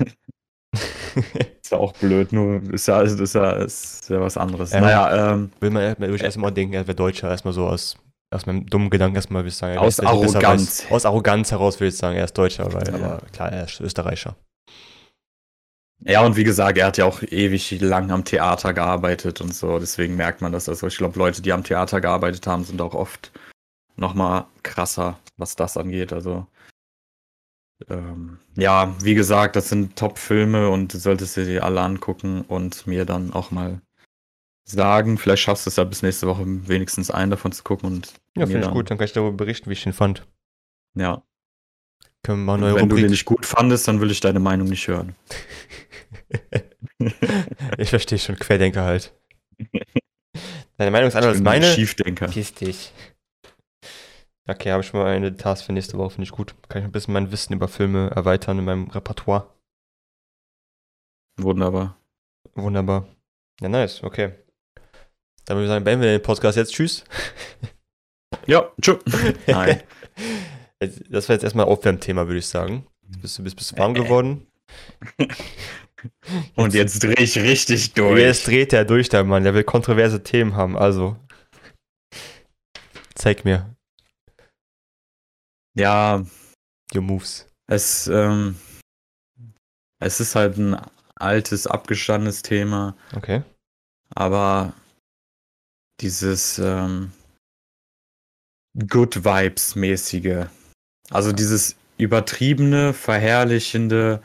[1.70, 4.72] ist ja auch blöd, nur ist ja, also ist ja, ist ja was anderes.
[4.72, 4.80] Ja.
[4.80, 7.96] Naja, ähm, Will man erstmal wirklich erstmal denken, er wäre Deutscher, erstmal so aus,
[8.34, 9.78] aus meinem dummen Gedanken erstmal, will ich sagen.
[9.78, 10.84] Aus Arroganz.
[10.84, 10.90] Weiß.
[10.92, 13.12] Aus Arroganz heraus will ich sagen, er ist Deutscher, weil, Ja.
[13.12, 14.34] aber klar, er ist Österreicher.
[16.02, 19.78] Ja, und wie gesagt, er hat ja auch ewig lang am Theater gearbeitet und so,
[19.78, 20.68] deswegen merkt man das.
[20.68, 23.30] Also ich glaube, Leute, die am Theater gearbeitet haben, sind auch oft
[23.96, 26.12] nochmal krasser, was das angeht.
[26.12, 26.46] Also
[27.88, 32.86] ähm, ja, wie gesagt, das sind Top-Filme und du solltest dir die alle angucken und
[32.86, 33.80] mir dann auch mal
[34.64, 35.18] sagen.
[35.18, 38.46] Vielleicht schaffst du es ja bis nächste Woche wenigstens einen davon zu gucken und Ja,
[38.46, 40.26] finde ich gut, dann kann ich darüber berichten, wie ich den fand.
[40.94, 41.22] Ja.
[42.22, 43.04] Können wir mal neue wenn du Rubrik.
[43.04, 45.14] den nicht gut fandest, dann will ich deine Meinung nicht hören.
[47.78, 49.14] ich verstehe schon, Querdenker halt.
[50.76, 51.66] Deine Meinung ist anders als meine.
[51.66, 52.28] Schiefdenker.
[52.28, 52.94] Piss dich.
[54.50, 56.54] Okay, habe ich schon mal eine Task für nächste Woche, finde ich gut.
[56.68, 59.54] Kann ich ein bisschen mein Wissen über Filme erweitern in meinem Repertoire.
[61.38, 61.96] Wunderbar.
[62.54, 63.06] Wunderbar.
[63.60, 64.32] Ja, nice, okay.
[65.44, 66.72] Dann würde ich sagen, beenden wir den Podcast jetzt.
[66.74, 67.04] Tschüss.
[68.46, 68.98] Ja, tschüss.
[69.46, 69.82] Nein.
[70.80, 72.86] Jetzt- Das war jetzt erstmal Aufwärmthema, würde ich sagen.
[73.06, 74.46] Jetzt bist du bist, bist warm geworden.
[76.56, 78.18] Und jetzt drehe ich richtig durch.
[78.20, 79.44] Jetzt dreht er durch, der Mann.
[79.44, 80.76] Der will kontroverse Themen haben.
[80.76, 81.16] Also.
[83.14, 83.76] Zeig mir
[85.74, 86.24] Ja,
[86.94, 87.46] your moves.
[87.68, 88.56] es, ähm,
[90.02, 90.76] es ist halt ein
[91.16, 93.42] altes, abgestandenes Thema, Okay.
[94.14, 94.72] aber
[96.00, 97.12] dieses ähm,
[98.88, 100.46] Good Vibes-mäßige,
[101.10, 104.22] also dieses übertriebene, verherrlichende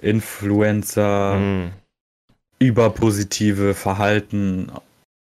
[0.00, 1.72] Influencer, Mm.
[2.60, 4.70] überpositive Verhalten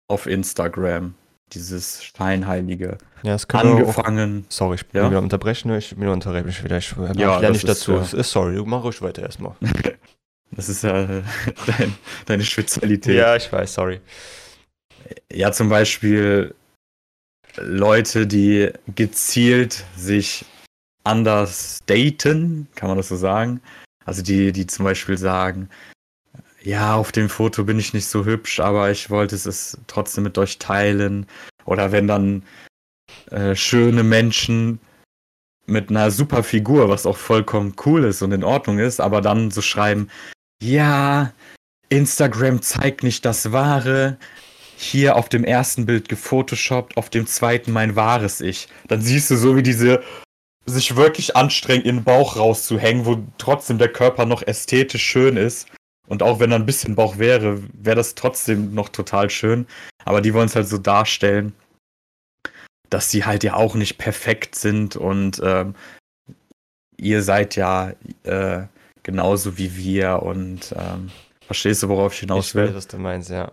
[0.09, 1.15] auf Instagram,
[1.53, 3.97] dieses scheinheilige, Ja, können wir auch.
[3.97, 4.45] angefangen.
[4.49, 5.09] Sorry, ich bin Ja?
[5.09, 5.73] wieder unterbrechen.
[5.75, 6.49] Ich bin unterbrechen.
[6.49, 7.93] Ich, wieder, ich, Ja, lerne nicht ist, dazu.
[7.93, 8.01] ja.
[8.01, 9.55] Es ist sorry, du mach ruhig weiter erstmal.
[10.55, 11.23] Das ist ja äh,
[11.65, 11.95] dein,
[12.27, 13.15] deine Spezialität.
[13.17, 14.01] Ja, ich weiß, sorry.
[15.31, 16.53] Ja, zum Beispiel
[17.57, 20.45] Leute, die gezielt sich
[21.03, 23.61] anders daten, kann man das so sagen?
[24.05, 25.69] Also die, die zum Beispiel sagen,
[26.63, 30.38] ja, auf dem Foto bin ich nicht so hübsch, aber ich wollte es trotzdem mit
[30.38, 31.26] euch teilen.
[31.65, 32.43] Oder wenn dann
[33.32, 34.80] äh, schöne Menschen
[35.65, 39.52] mit einer super Figur, was auch vollkommen cool ist und in Ordnung ist, aber dann
[39.52, 40.10] so schreiben,
[40.62, 41.34] ja,
[41.89, 44.17] Instagram zeigt nicht das Wahre,
[44.78, 48.67] hier auf dem ersten Bild gefotoshoppt, auf dem zweiten mein wahres Ich.
[48.88, 50.02] Dann siehst du so, wie diese
[50.65, 55.67] sich wirklich anstrengen, ihren Bauch rauszuhängen, wo trotzdem der Körper noch ästhetisch schön ist.
[56.07, 59.65] Und auch wenn da ein bisschen Bauch wäre, wäre das trotzdem noch total schön.
[60.05, 61.53] Aber die wollen es halt so darstellen,
[62.89, 65.75] dass sie halt ja auch nicht perfekt sind und ähm,
[66.97, 68.63] ihr seid ja äh,
[69.01, 71.09] genauso wie wir und ähm,
[71.45, 72.67] verstehst du, worauf ich hinaus ich will?
[72.67, 73.51] weiß, was du meinst, ja.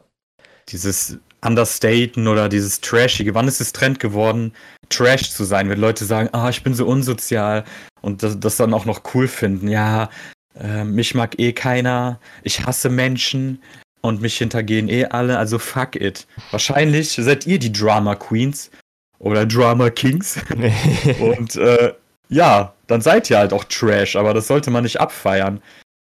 [0.68, 3.34] dieses Understaten oder dieses Trashige.
[3.34, 4.52] Wann ist es Trend geworden,
[4.90, 7.64] Trash zu sein, wenn Leute sagen, ah, ich bin so unsozial
[8.02, 9.68] und das, das dann auch noch cool finden.
[9.68, 10.10] Ja,
[10.58, 13.62] äh, mich mag eh keiner, ich hasse Menschen
[14.00, 16.26] und mich hintergehen eh alle, also fuck it.
[16.50, 18.70] Wahrscheinlich seid ihr die Drama Queens
[19.18, 20.40] oder Drama Kings
[21.20, 21.92] und äh,
[22.28, 25.60] ja, dann seid ihr halt auch Trash, aber das sollte man nicht abfeiern,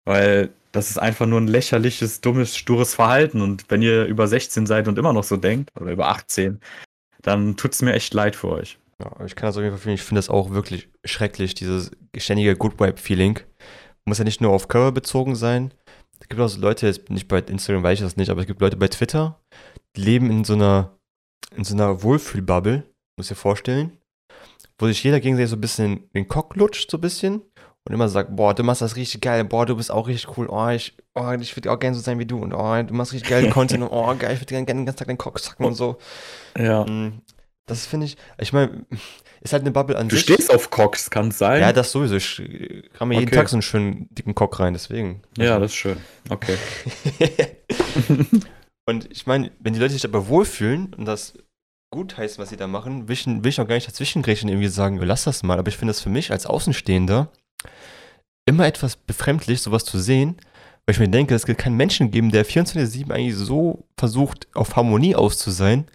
[0.05, 3.41] weil das ist einfach nur ein lächerliches, dummes, stures Verhalten.
[3.41, 6.59] Und wenn ihr über 16 seid und immer noch so denkt, oder über 18,
[7.21, 8.77] dann tut's mir echt leid für euch.
[9.01, 9.95] Ja, ich kann das auf jeden Fall fühlen.
[9.95, 13.39] Ich finde das auch wirklich schrecklich, dieses ständige Good Vibe-Feeling.
[14.07, 15.73] Muss ja nicht nur auf Cover bezogen sein.
[16.19, 18.47] Es gibt auch so Leute, jetzt nicht bei Instagram weiß ich das nicht, aber es
[18.47, 19.39] gibt Leute bei Twitter,
[19.95, 20.97] die leben in so einer,
[21.55, 22.83] in so einer Wohlfühlbubble,
[23.17, 23.97] muss dir vorstellen,
[24.77, 27.41] wo sich jeder gegenseitig so ein bisschen den Cock lutscht, so ein bisschen.
[27.87, 30.47] Und immer sagt, boah, du machst das richtig geil, boah, du bist auch richtig cool,
[30.49, 33.13] oh, ich, oh, ich würde auch gerne so sein wie du und oh, du machst
[33.13, 35.65] richtig geil Content und oh, geil, ich würde gerne den ganzen Tag den Cock sacken
[35.65, 35.97] und so.
[36.57, 36.83] Ja.
[37.67, 38.85] Das finde ich, ich meine,
[39.41, 40.23] ist halt eine Bubble an Du sich.
[40.25, 41.61] stehst auf Cox, kann es sein?
[41.61, 42.15] Ja, das sowieso.
[42.15, 42.39] Ich
[42.99, 43.35] ramme jeden Okay.
[43.35, 45.21] Tag so einen schönen dicken Cock rein, deswegen.
[45.37, 45.97] ja, das ist schön.
[46.29, 46.57] Okay.
[48.87, 51.33] und ich meine, wenn die Leute sich aber wohlfühlen und das
[51.91, 54.53] gut heißen, was sie da machen, will ich, will ich auch gar nicht dazwischengrätschen und
[54.55, 55.57] irgendwie sagen, lass das mal.
[55.59, 57.31] Aber ich finde das für mich als Außenstehender
[58.45, 60.35] immer etwas befremdlich, sowas zu sehen,
[60.85, 64.75] weil ich mir denke, es wird keinen Menschen geben, der 24-7 eigentlich so versucht, auf
[64.75, 65.87] Harmonie auszusein,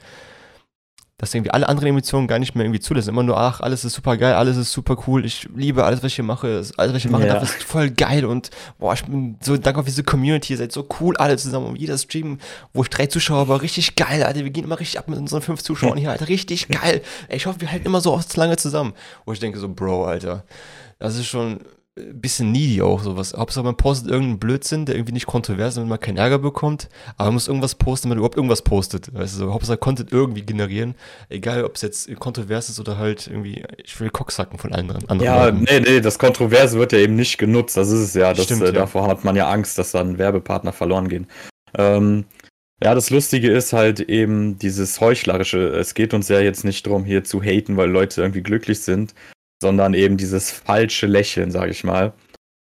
[1.20, 3.10] dass irgendwie alle anderen Emotionen gar nicht mehr irgendwie zulassen.
[3.10, 6.06] Immer nur, ach, alles ist super geil, alles ist super cool, ich liebe alles, was
[6.06, 7.34] ich hier mache, alles, was ich hier machen Ja.
[7.34, 10.72] darf, ist voll geil und boah, ich bin so dankbar für diese Community, ihr seid
[10.72, 12.38] so cool alle zusammen und jeder Stream,
[12.72, 15.42] wo ich drei Zuschauer war, richtig geil, Alter, wir gehen immer richtig ab mit unseren
[15.42, 17.02] fünf Zuschauern hier, Alter, richtig geil.
[17.28, 18.94] Ey, ich hoffe, wir halten immer so oft lange zusammen.
[19.26, 20.44] Wo ich denke so, Bro, Alter,
[20.98, 21.60] das ist schon
[21.96, 23.34] bisschen needy auch sowas.
[23.36, 26.88] Hauptsache man postet irgendeinen Blödsinn, der irgendwie nicht kontrovers ist, damit man keinen Ärger bekommt,
[27.16, 29.12] aber man muss irgendwas posten, wenn man überhaupt irgendwas postet.
[29.12, 30.94] Weißt du, so, Hauptsache Content irgendwie generieren,
[31.28, 35.24] egal ob es jetzt kontrovers ist oder halt irgendwie, ich will Cocksacken von anderen, anderen
[35.24, 35.64] Ja, Leuten.
[35.68, 37.76] nee, nee, das Kontroverse wird ja eben nicht genutzt.
[37.76, 38.32] Das ist es ja.
[38.32, 38.72] Das, Stimmt, äh, ja.
[38.72, 41.26] Davor hat man ja Angst, dass dann Werbepartner verloren gehen.
[41.76, 42.24] Ähm,
[42.82, 45.68] ja, das Lustige ist halt eben dieses Heuchlerische.
[45.68, 49.14] Es geht uns ja jetzt nicht darum, hier zu haten, weil Leute irgendwie glücklich sind,
[49.60, 52.12] sondern eben dieses falsche Lächeln, sage ich mal.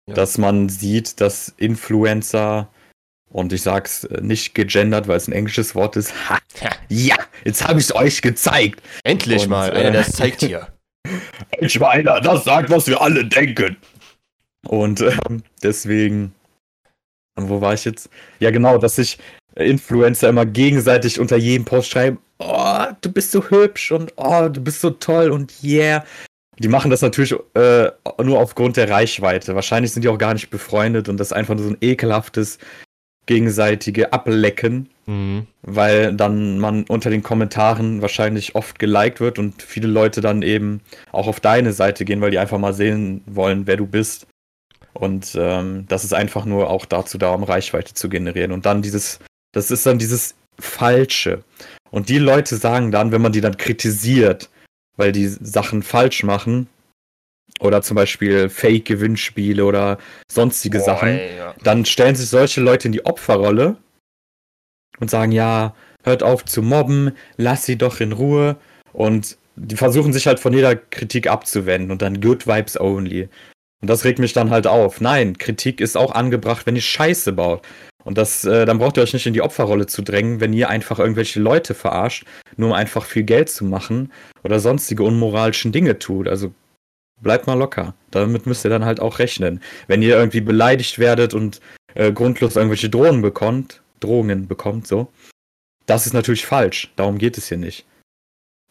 [0.08, 0.16] Ja.
[0.16, 2.70] Dass man sieht, dass Influencer,
[3.30, 6.40] und ich sag's äh, nicht gegendert, weil es ein englisches Wort ist, ha,
[6.90, 7.18] Ja.
[7.44, 8.82] jetzt habe ich es euch gezeigt.
[9.04, 10.68] Endlich Und, mal, äh, einer, der es zeigt hier.
[11.60, 13.78] Ich meine, das sagt, was wir alle denken.
[14.68, 16.34] Und ähm, deswegen,
[17.38, 18.10] wo war ich jetzt?
[18.40, 19.18] Ja, genau, dass sich
[19.56, 24.60] Influencer immer gegenseitig unter jedem Post schreiben, oh, du bist so hübsch und oh, du
[24.62, 26.04] bist so toll und yeah.
[26.60, 27.92] Die machen das natürlich äh,
[28.24, 29.56] nur aufgrund der Reichweite.
[29.56, 32.58] Wahrscheinlich sind die auch gar nicht befreundet und das ist einfach nur so ein ekelhaftes
[33.26, 35.48] gegenseitige Ablecken Mhm.
[35.62, 40.82] weil dann man unter den Kommentaren wahrscheinlich oft geliked wird und viele Leute dann eben
[41.14, 44.28] auch auf deine Seite gehen, weil die einfach mal sehen wollen, wer du bist.
[44.92, 48.52] Und ähm, das ist einfach nur auch dazu da, um Reichweite zu generieren.
[48.52, 49.20] Und dann dieses,
[49.54, 51.42] das ist dann dieses Falsche.
[51.90, 54.50] Und die Leute sagen dann, wenn man die dann kritisiert,
[54.98, 56.68] weil die Sachen falsch machen,
[57.60, 59.98] oder zum Beispiel Fake-Gewinnspiele oder
[60.32, 61.56] sonstige Sachen, ey, ja.
[61.64, 63.78] dann stellen sich solche Leute in die Opferrolle
[65.00, 68.58] und sagen, ja, hört auf zu mobben, lass sie doch in Ruhe.
[68.94, 73.30] Und die versuchen sich halt von jeder Kritik abzuwenden und dann Good Vibes only.
[73.82, 75.02] Und das regt mich dann halt auf.
[75.02, 77.66] Nein, Kritik ist auch angebracht, wenn ihr Scheiße baut.
[78.04, 80.70] Und das, äh, dann braucht ihr euch nicht in die Opferrolle zu drängen, wenn ihr
[80.70, 82.26] einfach irgendwelche Leute verarscht,
[82.60, 84.12] nur um einfach viel Geld zu machen
[84.44, 86.28] oder sonstige unmoralischen Dinge tut.
[86.28, 86.54] Also
[87.22, 87.94] bleibt mal locker.
[88.12, 89.62] Damit müsst ihr dann halt auch rechnen.
[89.88, 91.62] Wenn ihr irgendwie beleidigt werdet und
[91.96, 95.12] äh, grundlos irgendwelche Drohungen bekommt, Drohungen bekommt, so,
[95.86, 96.92] das ist natürlich falsch.
[96.96, 97.86] Darum geht es hier nicht.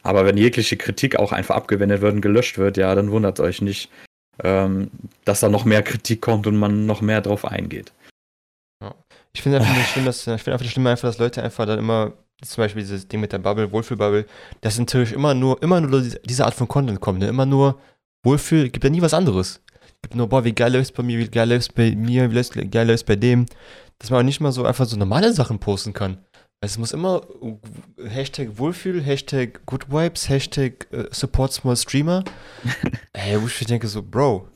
[0.02, 3.60] Aber wenn jegliche Kritik auch einfach abgewendet wird und gelöscht wird, ja, dann wundert euch
[3.60, 3.90] nicht,
[4.42, 4.90] ähm,
[5.24, 7.92] dass da noch mehr Kritik kommt und man noch mehr drauf eingeht.
[9.32, 13.08] Ich finde einfach nicht schlimm, einfach schlimm, dass Leute einfach dann immer, zum Beispiel dieses
[13.08, 14.26] Ding mit der Bubble, Wohlfühlbubble,
[14.60, 17.28] dass natürlich immer nur, immer nur diese- Art von Content kommt, ne?
[17.28, 17.80] immer nur
[18.22, 19.60] Wohlfühl, gibt ja nie was anderes.
[20.02, 22.86] Gibt nur, boah, wie geil läuft's bei mir, wie geil läuft's bei mir, wie geil
[22.86, 23.46] läuft's bei dem.
[23.98, 26.18] Dass man auch nicht mal so einfach so normale Sachen posten kann.
[26.60, 27.22] Es muss immer
[28.04, 32.24] Hashtag Wohlfühl, Hashtag Good Vibes, Hashtag äh, Support Small Streamer.
[33.12, 34.48] Ey, wo ich mir denke so, Bro,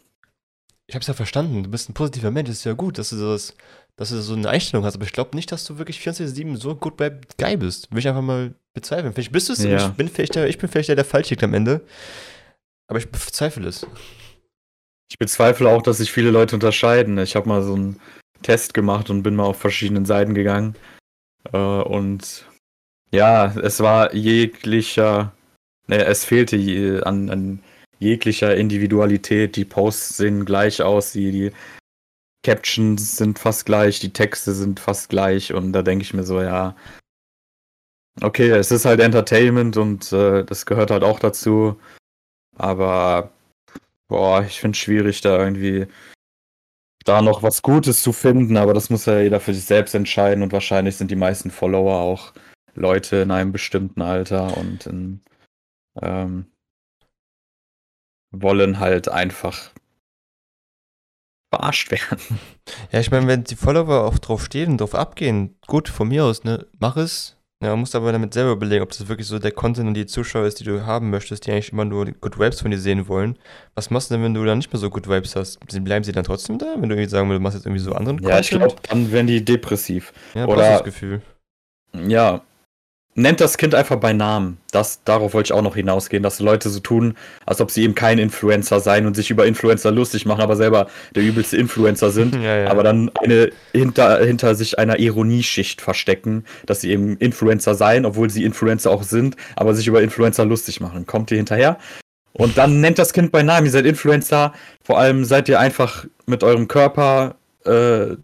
[0.87, 3.16] ich hab's ja verstanden, du bist ein positiver Mensch, das ist ja gut, dass du
[3.16, 3.55] das,
[3.96, 6.74] dass du so eine Einstellung hast, aber ich glaube nicht, dass du wirklich 24-7 so
[6.74, 7.90] gut bei geil bist.
[7.90, 9.12] Will ich einfach mal bezweifeln.
[9.12, 9.76] Vielleicht bist du es, Ja.
[9.88, 11.83] ich bin vielleicht der, ich bin vielleicht der, der falsch liegt am Ende.
[12.88, 13.87] Aber ich bezweifle es.
[15.11, 17.18] Ich bezweifle auch, dass sich viele Leute unterscheiden.
[17.18, 18.00] Ich habe mal so einen
[18.42, 20.76] Test gemacht und bin mal auf verschiedenen Seiten gegangen.
[21.53, 22.46] Äh, und
[23.12, 25.33] ja, es war jeglicher,
[25.88, 27.61] ne, es fehlte je, an, an
[27.98, 29.57] jeglicher Individualität.
[29.57, 31.53] Die Posts sehen gleich aus, die, die
[32.42, 35.53] Captions sind fast gleich, die Texte sind fast gleich.
[35.53, 36.76] Und da denke ich mir so, ja,
[38.22, 41.79] okay, es ist halt Entertainment und äh, das gehört halt auch dazu.
[42.57, 43.33] Aber
[44.11, 45.87] Boah, ich finde es schwierig, da irgendwie
[47.05, 50.42] da noch was Gutes zu finden, aber das muss ja jeder für sich selbst entscheiden
[50.42, 52.33] und wahrscheinlich sind die meisten Follower auch
[52.74, 55.20] Leute in einem bestimmten Alter und in,
[56.03, 56.50] ähm,
[58.33, 59.70] wollen halt einfach
[61.51, 62.19] verarscht werden.
[62.93, 66.25] Ja, ich meine, wenn die Follower auch drauf stehen und drauf abgehen, gut, von mir
[66.25, 67.37] aus, ne, mach es.
[67.63, 70.47] Ja, musst aber damit selber überlegen, ob das wirklich so der Content und die Zuschauer
[70.47, 73.39] ist, die du haben möchtest, die eigentlich immer nur Good Vibes von dir sehen wollen.
[73.75, 75.59] Was machst du denn, wenn du dann nicht mehr so Good Vibes hast?
[75.85, 76.69] Bleiben sie dann trotzdem da?
[76.79, 79.13] Wenn du irgendwie sagen willst, du machst jetzt irgendwie so anderen Ja, ich glaube, dann
[79.13, 80.15] werden die depressiv.
[80.35, 81.21] Ja, oder- oder das Gefühl.
[81.93, 82.41] Ja.
[83.16, 84.59] Nennt das Kind einfach bei Namen.
[84.70, 87.96] Das, darauf wollte ich auch noch hinausgehen, dass Leute so tun, als ob sie eben
[87.96, 92.35] kein Influencer seien und sich über Influencer lustig machen, aber selber der übelste Influencer sind.
[92.40, 92.70] Ja, ja.
[92.70, 98.31] aber dann eine hinter, hinter sich einer Ironieschicht verstecken, dass sie eben Influencer seien, obwohl
[98.31, 101.07] sie Influencer auch sind, aber sich über Influencer lustig machen.
[101.07, 101.77] Kommt ihr hinterher?
[102.33, 106.07] Und dann nennt das Kind bei Namen, ihr seid Influencer, vor allem seid ihr einfach
[106.27, 107.35] mit eurem Körper
[107.66, 108.16] äh,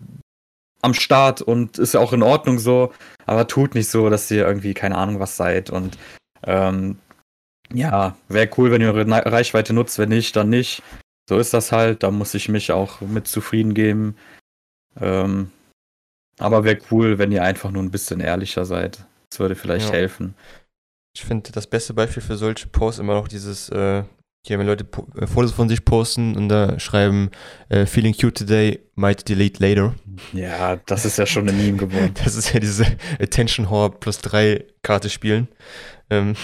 [0.86, 2.92] am Start und ist ja auch in Ordnung so,
[3.26, 5.98] aber tut nicht so, dass ihr irgendwie keine Ahnung was seid und
[6.44, 6.98] ähm,
[7.72, 10.82] ja, wäre cool, wenn ihr eure Reichweite nutzt, wenn nicht, dann nicht.
[11.28, 14.16] So ist das halt, da muss ich mich auch mit zufrieden geben.
[15.00, 15.50] Ähm,
[16.38, 19.04] aber wäre cool, wenn ihr einfach nur ein bisschen ehrlicher seid.
[19.30, 19.94] Das würde vielleicht Ja.
[19.94, 20.34] helfen.
[21.16, 24.04] Ich finde das beste Beispiel für solche Posts immer noch dieses, äh,
[24.46, 24.86] Hier, wenn Leute
[25.20, 27.30] äh, Fotos von sich posten und da schreiben,
[27.68, 29.94] äh, feeling cute today, might delete later.
[30.32, 32.14] Ja, das ist ja schon ein Meme geworden.
[32.24, 32.86] Das ist ja diese
[33.20, 35.48] Attention Whore plus 3 Karte spielen.
[36.10, 36.34] Ähm,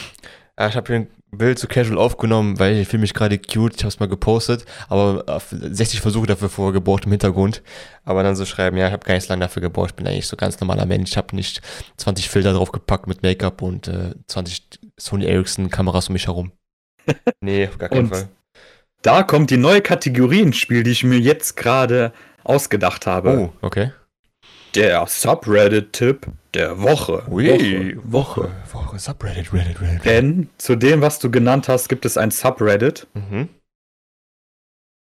[0.59, 3.77] ja, ich habe hier ein Bild so casual aufgenommen, weil ich fühle mich gerade cute,
[3.77, 7.63] ich habe es mal gepostet, aber auf 60 Versuche dafür vorher gebraucht im Hintergrund.
[8.05, 10.27] Aber dann so schreiben, ja, ich habe gar nicht lange dafür gebraucht, ich bin eigentlich
[10.27, 11.63] so ganz normaler Mensch, ich habe nicht
[11.99, 16.51] 20 Filter drauf gepackt mit Make-up und äh, 20 Sony Ericsson Kameras um mich herum.
[17.41, 18.29] Nee, auf gar keinen Und- Fall.
[19.03, 22.13] Da kommt die neue Kategorie ins Spiel, die ich mir jetzt gerade
[22.45, 23.37] ausgedacht habe.
[23.37, 23.91] Oh, okay.
[24.77, 27.25] Der Subreddit-Tipp der Woche.
[27.29, 28.51] Ui, Woche.
[28.71, 30.05] Woche, Subreddit, Reddit, Reddit.
[30.05, 33.09] Denn zu dem, was du genannt hast, gibt es ein Subreddit.
[33.15, 33.49] Mhm.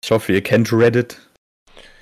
[0.04, 1.18] Ich hoffe, ihr kennt Reddit.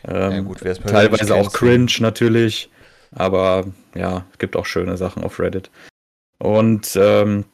[0.08, 2.70] Ähm, ja, gut, teilweise auch cringe natürlich.
[3.12, 5.70] Aber ja, es gibt auch schöne Sachen auf Reddit.
[6.38, 7.44] Und ähm,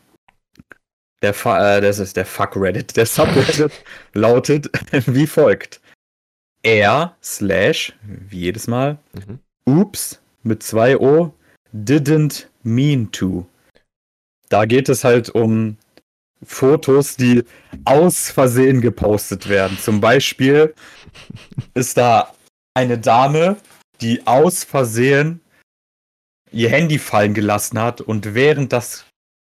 [1.23, 2.97] der, Fa äh, das ist der Fuck Reddit.
[2.97, 3.73] Der Subreddit
[4.13, 4.71] lautet
[5.07, 5.81] wie folgt.
[6.63, 9.39] R slash, wie jedes Mal, Mhm.
[9.69, 11.35] Oops mit zwei O
[11.75, 13.47] didn't mean to.
[14.49, 15.77] Da geht es halt um
[16.45, 17.43] Fotos, die
[17.85, 19.77] aus Versehen gepostet werden.
[19.79, 20.75] Zum Beispiel
[21.75, 22.33] ist da
[22.75, 23.57] eine Dame,
[24.01, 25.41] die aus Versehen
[26.53, 29.05] ihr Handy fallen gelassen hat und während das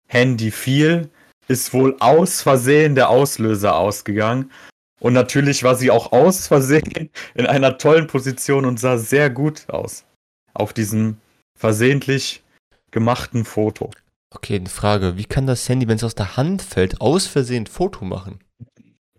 [0.08, 1.10] Handy fiel,
[1.48, 4.52] ist wohl aus Versehen der Auslöser ausgegangen.
[5.00, 9.70] Und natürlich war sie auch aus Versehen in einer tollen Position und sah sehr gut
[9.70, 10.06] aus.
[10.54, 11.18] Auf diesem
[11.58, 12.44] versehentlich
[12.92, 13.92] gemachten Foto.
[14.30, 15.18] Okay, eine Frage.
[15.18, 18.40] Wie kann das Handy, wenn es aus der Hand fällt, aus Versehen ein Foto machen?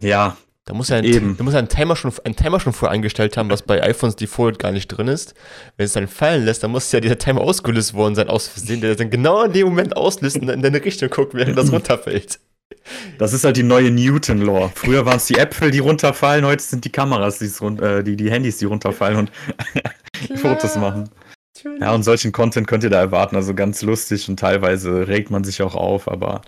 [0.00, 1.36] Ja, Da muss ja ein, Eben.
[1.36, 4.16] da muss ja ein Timer schon, ein Timer schon vorher eingestellt haben, was bei iPhones
[4.16, 5.34] Default gar nicht drin ist.
[5.76, 8.80] Wenn es dann fallen lässt, dann muss ja dieser Timer ausgelöst worden sein, aus Versehen,
[8.80, 12.40] der dann genau in dem Moment auslöst und in deine Richtung guckt, während das runterfällt.
[13.18, 14.72] das ist halt die neue Newton-Law.
[14.74, 18.56] Früher waren es die Äpfel, die runterfallen, heute sind die Kameras, äh, die, die Handys,
[18.56, 19.32] die runterfallen und
[20.36, 21.10] Fotos machen.
[21.78, 23.36] Ja, und solchen Content könnt ihr da erwarten.
[23.36, 26.40] Also ganz lustig und teilweise regt man sich auch auf, aber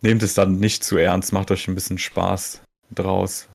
[0.00, 2.61] nehmt es dann nicht zu ernst, macht euch ein bisschen Spaß
[2.94, 3.48] draus.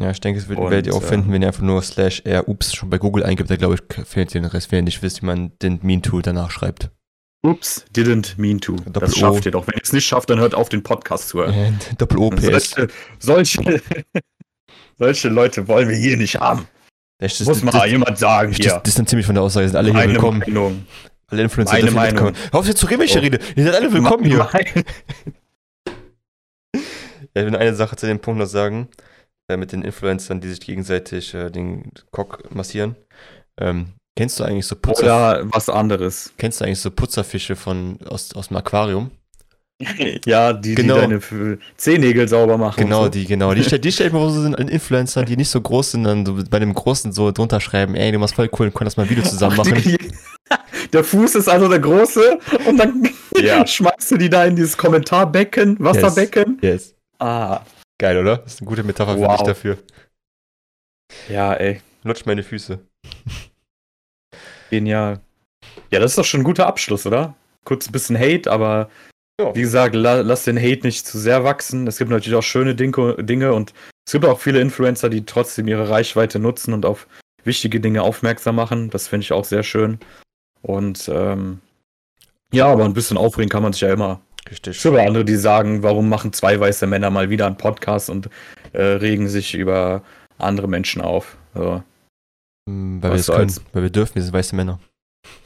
[0.00, 2.22] Ja, ich denke, es wird, werdet ihr auch äh, finden, wenn ihr einfach nur slash
[2.24, 5.02] r ups schon bei Google eingibt, da glaube ich, fehlt den Rest, wenn ihr nicht
[5.02, 6.90] wisst, wie man den Mean-Tool danach schreibt.
[7.44, 8.76] Ups, didn't mean to.
[8.76, 9.00] Doppel-O.
[9.00, 9.66] Das schafft ihr doch.
[9.66, 11.52] Wenn ihr es nicht schafft, dann hört auf, den Podcast zu hören.
[11.54, 12.70] Äh, Doppel-O-PS.
[12.70, 13.82] Solche, solche,
[14.98, 16.66] solche Leute wollen wir hier nicht haben.
[17.18, 18.70] Das, das, Muss mal das, jemand sagen das, hier.
[18.74, 20.38] das distanziere mich von der Aussage, sind alle hier Meine willkommen.
[20.40, 20.86] Meinung.
[21.28, 22.24] Alle Influencer Meine dürfen Meinung.
[22.26, 22.36] mitkommen.
[22.52, 23.20] Hör auf jetzt zu reden, wenn ich Oh.
[23.20, 23.38] rede.
[23.56, 24.48] Ihr seid alle willkommen hier.
[27.34, 28.88] Ich will eine Sache zu dem Punkt noch sagen,
[29.48, 32.96] äh, mit den Influencern, die sich gegenseitig äh, den Cock massieren.
[33.60, 36.32] Ähm, kennst du eigentlich so Putzer, Oder was anderes.
[36.38, 39.10] kennst du eigentlich so Putzerfische von aus, aus dem Aquarium?
[40.26, 40.94] Ja, die, Genau.
[40.94, 42.84] die deine Zehennägel sauber machen.
[42.84, 43.08] Genau, so.
[43.08, 43.52] die, genau.
[43.52, 45.92] Die stell, die stell ich mir vor, so sind an Influencer, die nicht so groß
[45.92, 48.70] sind, dann so bei dem Großen so drunter schreiben, ey, du machst voll cool, wir
[48.72, 49.82] können das mal ein Video zusammen Ach, machen.
[49.82, 49.98] die,
[50.92, 53.66] der Fuß ist also der große und dann Ja.
[53.66, 56.58] schmeißt du die da in dieses Kommentarbecken, Wasserbecken.
[56.62, 56.94] Yes.
[57.22, 57.64] Ah,
[58.00, 58.38] Geil, oder?
[58.38, 59.36] Das ist eine gute Metapher für Wow.
[59.36, 59.78] dich dafür.
[61.28, 62.80] ja, ey, Lutsch meine Füße.
[64.70, 65.20] genial.
[65.90, 67.34] Ja, das ist doch schon ein guter Abschluss, oder?
[67.64, 68.90] Kurz ein bisschen Hate, aber
[69.40, 69.54] Ja.
[69.54, 71.86] wie gesagt, la lass den Hate nicht zu sehr wachsen.
[71.86, 73.72] Es gibt natürlich auch schöne Dinko Dinge und
[74.06, 77.06] es gibt auch viele Influencer, die trotzdem ihre Reichweite nutzen und auf
[77.44, 78.90] wichtige Dinge aufmerksam machen.
[78.90, 80.00] Das finde ich auch sehr schön.
[80.60, 81.60] Und ähm,
[82.52, 84.20] ja, aber ein bisschen aufregen kann man sich ja immer.
[84.52, 84.76] Richtig.
[84.76, 88.10] Es gibt aber andere, die sagen, warum machen zwei weiße Männer mal wieder einen Podcast
[88.10, 88.28] und
[88.74, 90.02] äh, regen sich über
[90.36, 91.38] andere Menschen auf.
[91.54, 91.82] So.
[92.68, 94.78] Mm, Weil wir das können, weil wir dürfen, wir sind weiße Männer.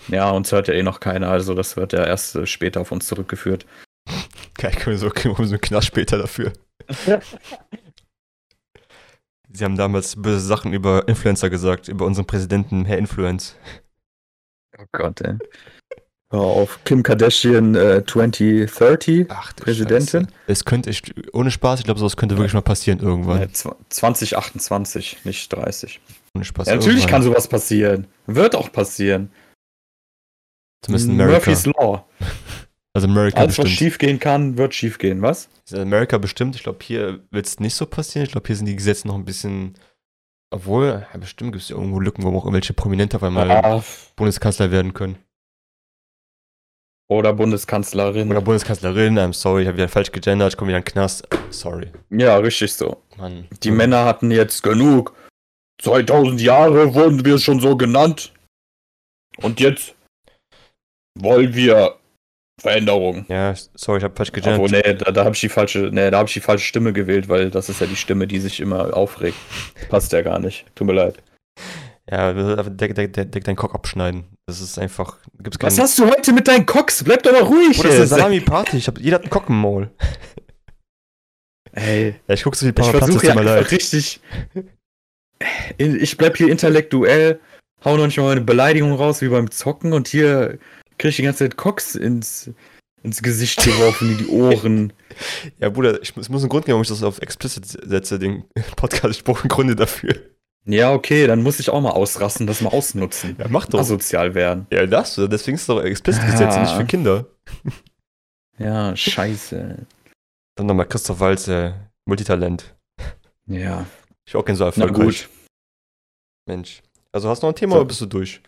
[0.08, 2.90] Ja, uns hört ja eh noch keiner, also das wird ja erst äh, später auf
[2.90, 3.64] uns zurückgeführt.
[4.54, 6.52] Geil, können wir so, wir so einen Knast später dafür.
[9.52, 13.56] Sie haben damals böse Sachen über Influencer gesagt, über unseren Präsidenten, Herr Influence.
[14.76, 15.38] Oh Gott, ey.
[16.30, 16.80] Hör auf.
[16.84, 19.26] Kim Kardashian äh, 2030.
[19.28, 20.22] Ach, Präsidentin?
[20.24, 20.32] Scheiße.
[20.48, 23.42] Es könnte, ich, ohne Spaß, ich glaube, sowas könnte wirklich mal passieren irgendwann.
[23.42, 26.00] Äh, zw- 2028, nicht 30.
[26.34, 26.66] Ohne Spaß.
[26.66, 27.10] Ja, natürlich irgendwann.
[27.10, 28.06] kann sowas passieren.
[28.26, 29.30] Wird auch passieren.
[30.84, 31.32] Zumindest in America.
[31.50, 32.04] Murphy's Law.
[32.94, 33.78] Also America Alles, was bestimmt.
[33.78, 35.20] schief gehen kann, wird schief gehen.
[35.20, 35.50] Was?
[35.70, 36.56] In Amerika bestimmt.
[36.56, 38.24] Ich glaube, hier wird es nicht so passieren.
[38.24, 39.74] Ich glaube, hier sind die Gesetze noch ein bisschen.
[40.50, 43.84] Obwohl, ja, bestimmt gibt es ja irgendwo Lücken, wo auch irgendwelche Prominente auf einmal Ah,
[44.16, 45.16] Bundeskanzler werden können.
[47.08, 48.30] Oder Bundeskanzlerin.
[48.30, 51.26] Oder Bundeskanzlerin, I'm sorry, ich habe wieder falsch gegendert, ich komme wieder in den Knast.
[51.50, 51.88] Sorry.
[52.10, 53.02] ja, richtig so.
[53.16, 53.46] Mann.
[53.62, 55.14] Die Männer hatten jetzt genug.
[55.82, 58.32] 2000 Jahre wurden wir schon so genannt.
[59.42, 59.94] Und jetzt
[61.18, 61.96] wollen wir
[62.60, 63.26] Veränderung.
[63.28, 64.86] Ja, sorry, ich habe falsch Obwohl, gelernt.
[64.86, 67.28] nee, da, da habe ich die falsche, nee, da habe ich die falsche Stimme gewählt,
[67.28, 69.36] weil das ist ja die Stimme, die sich immer aufregt.
[69.90, 70.64] Passt ja gar nicht.
[70.74, 71.22] Tut mir leid.
[72.10, 74.24] Ja, der, der, der, deinen Cock abschneiden.
[74.46, 75.18] Das ist einfach.
[75.40, 77.02] Gibt's Was hast du heute mit deinen Cox?
[77.02, 77.76] Bleib doch mal ruhig.
[77.76, 78.22] Bruder, das ist eine.
[78.22, 78.76] Salami-Party.
[78.76, 79.90] Ich hab, jeder hat einen Cock im Maul.
[81.72, 83.70] Ey, Ja, ich guck so Paraplatz, versuche tut ja einfach leid.
[83.70, 84.20] richtig.
[85.76, 87.40] Ich bleib hier intellektuell,
[87.84, 90.58] hau noch nicht mal eine Beleidigung raus wie beim Zocken und hier
[90.98, 92.50] krieg ich die ganze Zeit Cox ins,
[93.02, 94.92] ins Gesicht geworfen, in die Ohren.
[95.58, 98.44] Ja, Bruder, ich, es muss einen Grund geben, warum ich das auf explicit setze, den
[98.76, 99.16] Podcast.
[99.16, 100.14] Ich brauche einen Gründe dafür.
[100.68, 103.36] Ja, okay, dann muss ich auch mal ausrasten, das mal ausnutzen.
[103.38, 103.78] Ja, mach doch.
[103.78, 104.66] Asozial werden.
[104.70, 106.60] ja, das, deswegen ist es doch explicit Ja.
[106.60, 107.26] nicht für Kinder.
[108.58, 109.86] Ja, scheiße.
[110.56, 111.48] Dann nochmal Christoph Walz,
[112.06, 112.74] Multitalent.
[113.46, 113.86] Ja,
[114.26, 115.28] Ich auch gerne so na erfolgreich.
[115.28, 115.28] gut.
[116.48, 116.82] Mensch.
[117.12, 117.78] Also hast du noch ein Thema So.
[117.80, 118.40] oder bist du durch?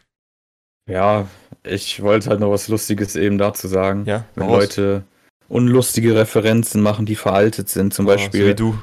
[0.89, 1.29] Ja,
[1.63, 4.05] ich wollte halt noch was Lustiges eben dazu sagen.
[4.07, 4.49] Ja, Wenn.
[4.49, 5.05] Leute
[5.49, 8.83] unlustige Referenzen machen, die veraltet sind, zum Ah, Beispiel So wie du.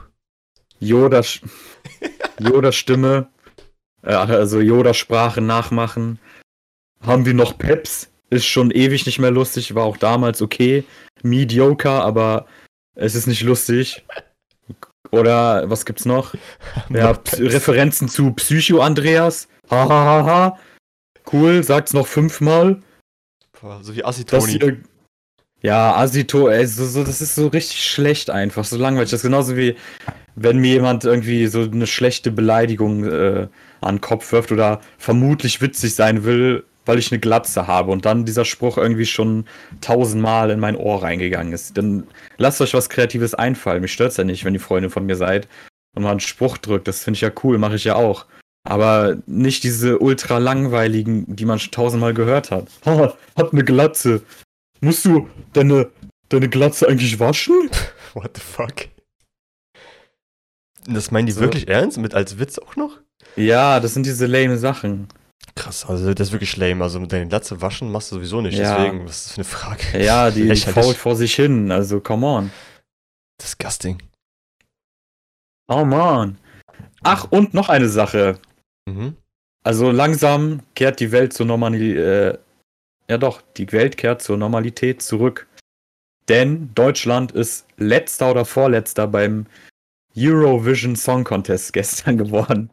[0.80, 1.22] Yoda,
[2.40, 3.28] Yoda Stimme,
[4.04, 6.20] äh, also Yoda Sprache nachmachen.
[7.02, 8.10] Haben wir noch Peps?
[8.30, 10.84] Ist schon ewig nicht mehr lustig, war auch damals okay.
[11.22, 12.48] Mediocre, aber
[12.96, 14.04] es ist nicht lustig.
[15.12, 16.34] Oder was gibt's noch?
[16.90, 19.48] Ja, Referenzen zu Psycho Andreas.
[19.70, 19.90] Hahaha.
[19.90, 20.60] Ha, ha.
[21.32, 22.82] Cool, sagt's noch fünfmal.
[23.82, 24.78] So wie hier.
[25.62, 29.10] Ja, Asito, ey, so, so, das ist so richtig schlecht einfach, so langweilig.
[29.10, 29.76] Das ist genauso wie,
[30.36, 33.48] wenn mir jemand irgendwie so eine schlechte Beleidigung äh,
[33.82, 38.06] an den Kopf wirft oder vermutlich witzig sein will, weil ich eine Glatze habe und
[38.06, 39.46] dann dieser Spruch irgendwie schon
[39.82, 41.78] tausendmal in mein Ohr reingegangen ist.
[41.78, 42.08] Dann
[42.38, 43.82] lasst euch was Kreatives einfallen.
[43.82, 45.48] Mich stört's ja nicht, wenn ihr Freundin von mir seid
[45.96, 46.88] und mal einen Spruch drückt.
[46.88, 48.26] Das finde ich ja cool, mache ich ja auch.
[48.68, 52.68] Aber nicht diese ultra langweiligen, die man schon tausendmal gehört hat.
[52.86, 54.22] Ha, hat eine Glatze.
[54.82, 55.90] Musst du deine,
[56.30, 57.70] deine Glatze eigentlich waschen?
[58.14, 58.95] What the fuck?
[60.88, 61.42] Das meinen die So.
[61.42, 61.98] wirklich ernst?
[61.98, 63.00] Mit als Witz auch noch?
[63.36, 65.08] Ja, das sind diese lame Sachen.
[65.56, 66.84] Krass, also das ist wirklich lame.
[66.84, 68.58] Also mit deinen Glatze waschen machst du sowieso nicht.
[68.58, 68.78] Ja.
[68.78, 70.04] Deswegen, was ist das für eine Frage?
[70.04, 70.74] Ja, die Lächerlich.
[70.74, 71.72] fault vor sich hin.
[71.72, 72.52] Also, come on.
[73.42, 74.02] Disgusting.
[75.68, 76.38] Oh man.
[77.04, 78.38] Ach, und noch eine Sache.
[78.88, 79.16] Mhm.
[79.64, 81.98] Also langsam kehrt die Welt zur Normalität.
[81.98, 82.38] Äh,
[83.10, 85.48] ja doch, die Welt kehrt zur Normalität zurück.
[86.28, 89.46] Denn Deutschland ist letzter oder vorletzter beim
[90.18, 92.70] Eurovision Song Contest gestern geworden.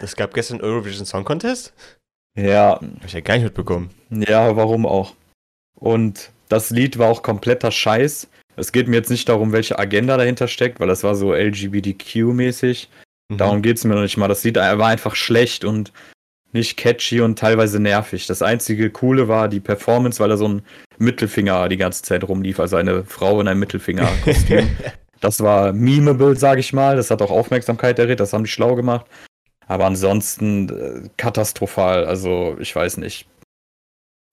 [0.00, 1.72] Das gab gestern Eurovision Song Contest?
[2.36, 3.90] ja, Hab ich ja gar nicht mitbekommen.
[4.10, 5.14] ja, warum auch?
[5.74, 8.28] Und das Lied war auch kompletter Scheiß.
[8.56, 12.88] Es geht mir jetzt nicht darum, welche Agenda dahinter steckt, weil das war so LGBTQ-mäßig.
[13.28, 13.36] Mhm.
[13.38, 14.28] Darum geht es mir noch nicht mal.
[14.28, 15.92] Das Lied war einfach schlecht und
[16.52, 18.26] nicht catchy und teilweise nervig.
[18.28, 20.62] Das einzige Coole war die Performance, weil da so ein
[20.98, 22.60] Mittelfinger die ganze Zeit rumlief.
[22.60, 24.68] Also eine Frau in einem Mittelfinger-Kostüm.
[25.24, 26.96] das war memeable, sage ich mal.
[26.96, 28.20] Das hat auch Aufmerksamkeit erregt.
[28.20, 29.06] Das haben die schlau gemacht.
[29.66, 32.04] Aber ansonsten äh, katastrophal.
[32.04, 33.26] Also ich weiß nicht.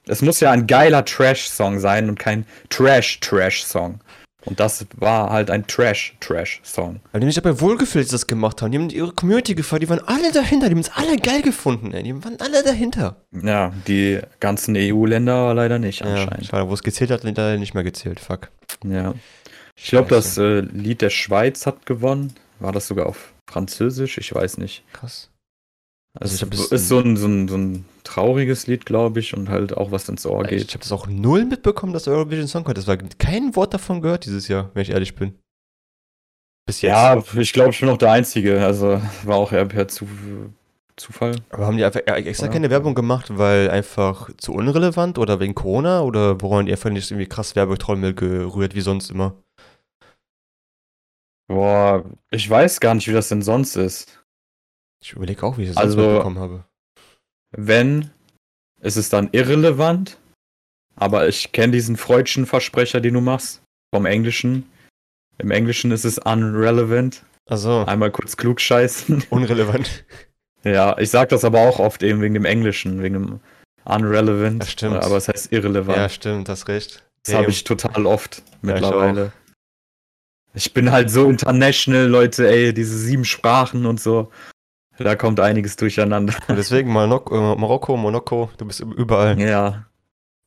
[0.08, 4.00] Es muss ja ein geiler Trash-Song sein und kein Trash-Trash-Song.
[4.44, 7.00] Und das war halt ein Trash-Trash-Song.
[7.12, 8.72] Weil die mich aber wohlgefühlt, dass sie das gemacht haben.
[8.72, 11.94] Die haben ihre Community gefeiert, die waren alle dahinter, die haben es alle geil gefunden,
[11.94, 12.02] ey.
[12.02, 13.18] Die waren alle dahinter.
[13.44, 16.48] Ja, die ganzen EU-Länder leider nicht Ja, anscheinend.
[16.48, 18.20] schade, wo es gezählt hat, leider nicht mehr gezählt.
[18.20, 18.50] Fuck.
[18.84, 19.14] Ja.
[19.84, 22.34] Ich glaube, das äh, Lied der Schweiz hat gewonnen.
[22.60, 24.18] War das sogar auf Französisch?
[24.20, 24.84] Ich weiß nicht.
[24.94, 25.30] Krass.
[26.20, 29.34] Also Also ich es ist so ein, so, ein, so ein trauriges Lied, glaube ich,
[29.36, 30.62] und halt auch was ins Ohr Ich, geht.
[30.62, 32.98] ich habe das auch null mitbekommen, dass Eurovision Song Contest war.
[32.98, 35.34] Kein Wort davon gehört dieses Jahr, wenn ich ehrlich bin.
[36.68, 36.92] Bis jetzt.
[36.92, 38.64] Ja, ich glaube, ich bin auch der Einzige.
[38.64, 40.08] Also war auch eher per Zu
[40.98, 41.38] Zufall.
[41.50, 42.54] Aber haben die einfach extra Oder?
[42.54, 47.10] keine Werbung gemacht, weil einfach zu unrelevant oder wegen Corona oder woran die einfach nicht
[47.10, 49.36] irgendwie krass Werbetrommel gerührt wie sonst immer?
[51.52, 54.24] Boah, ich weiß gar nicht, wie das denn sonst ist.
[55.04, 56.64] Ich überlege auch, wie ich das Also- sonst mitbekommen habe.
[57.52, 58.12] Wenn,
[58.80, 60.18] ist es dann irrelevant.
[60.96, 63.62] Aber ich kenne diesen freudschen Versprecher, den du machst.
[63.94, 64.70] Vom Englischen.
[65.38, 67.24] Im Englischen ist es unrelevant.
[67.50, 69.24] Also, Einmal kurz klugscheißen.
[69.30, 70.06] unrelevant.
[70.64, 73.40] ja, ich sag das aber auch oft eben wegen dem Englischen, wegen dem
[73.84, 74.64] unrelevant.
[74.64, 75.04] Ja, stimmt.
[75.04, 75.98] Aber es heißt irrelevant.
[75.98, 77.04] Ja, stimmt, hast recht.
[77.26, 78.44] das habe ich total oft Ja,
[78.74, 79.34] mittlerweile.
[80.54, 84.32] Ich, bin halt so international, Leute, ey, diese sieben Sprachen und so.
[84.98, 86.36] Da kommt einiges durcheinander.
[86.48, 89.40] Und deswegen Marok äh, Marokko, Monaco, du bist überall.
[89.40, 89.86] Ja.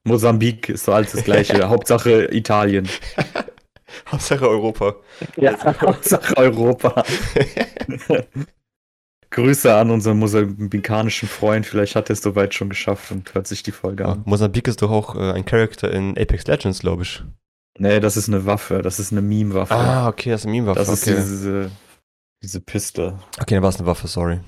[0.04, 1.68] Mosambik ist so alles das gleiche.
[1.68, 2.88] Hauptsache Italien.
[4.10, 4.96] Hauptsache Europa.
[5.36, 7.04] Ja, Hauptsache Europa.
[9.30, 11.66] Grüße an unseren mosambikanischen Freund.
[11.66, 14.22] Vielleicht hat er es soweit schon geschafft und hört sich die Folge Ja, an.
[14.26, 17.22] Mosambik ist doch auch äh, ein Charakter in Apex Legends, glaube ich.
[17.78, 18.82] Nee, das ist eine Waffe.
[18.82, 19.74] Das ist eine Meme-Waffe.
[19.74, 20.78] Ah, okay, das ist ein Meme-Waffe.
[20.78, 21.16] das ist okay.
[21.16, 21.70] diese,
[22.42, 23.18] diese Piste.
[23.40, 24.40] okay, dann war es eine Waffe, sorry.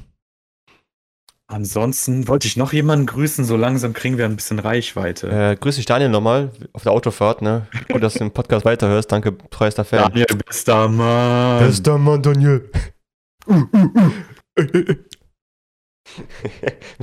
[1.48, 3.44] Ansonsten wollte ich noch jemanden grüßen.
[3.44, 5.28] So langsam kriegen wir ein bisschen Reichweite.
[5.28, 7.68] Äh, grüß dich, Daniel, nochmal auf der Autofahrt, ne?
[7.88, 9.12] Gut, dass du den Podcast weiterhörst.
[9.12, 10.10] Danke, treuester Fan.
[10.10, 11.60] Daniel, bester Mann.
[11.64, 12.68] Bester Mann, Daniel.
[13.46, 13.94] Müssen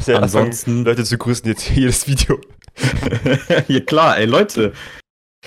[0.07, 2.39] ja anfangen, Ansonsten, Leute zu grüßen jetzt hier jedes Video.
[3.69, 4.73] ja klar, ey Leute.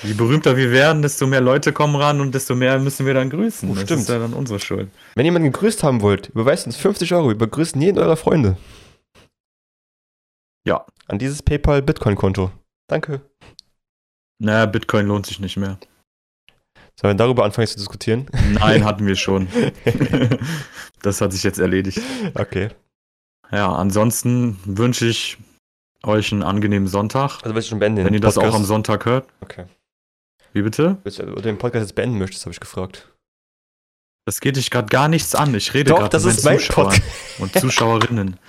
[0.03, 3.31] Je berühmter wir werden, desto mehr Leute kommen ran und desto mehr müssen wir dann
[3.31, 3.71] grüßen.
[3.71, 4.03] Oh, das stimmt.
[4.03, 4.91] ist ja dann unsere Schuld.
[5.15, 7.29] Wenn ihr jemanden gegrüßt haben wollt, überweist uns 50 Euro.
[7.29, 8.57] Wir begrüßen jeden eurer Freunde.
[10.67, 10.85] Ja.
[11.07, 12.51] An dieses PayPal-Bitcoin-Konto.
[12.89, 13.23] Danke.
[14.39, 15.79] Naja, Bitcoin lohnt sich nicht mehr.
[17.01, 18.27] Sollen wir darüber anfangen zu diskutieren?
[18.53, 19.49] Nein, hatten wir schon.
[21.03, 22.01] das hat sich jetzt erledigt.
[22.35, 22.71] Okay.
[23.51, 25.39] Ja, ansonsten wünsche ich
[26.03, 27.43] euch einen angenehmen Sonntag.
[27.43, 28.05] Also willst du schon beenden?
[28.05, 29.29] Wenn ihr das auch am Sonntag hört.
[29.41, 29.65] Okay.
[30.57, 30.97] Wie bitte?
[31.05, 33.13] Du den Podcast jetzt beenden möchtest, habe ich gefragt.
[34.25, 35.55] Das geht dich gerade gar nichts an.
[35.55, 37.41] Ich rede gerade mit ist mein Zuschauern Podcast.
[37.41, 38.41] und Zuschauerinnen.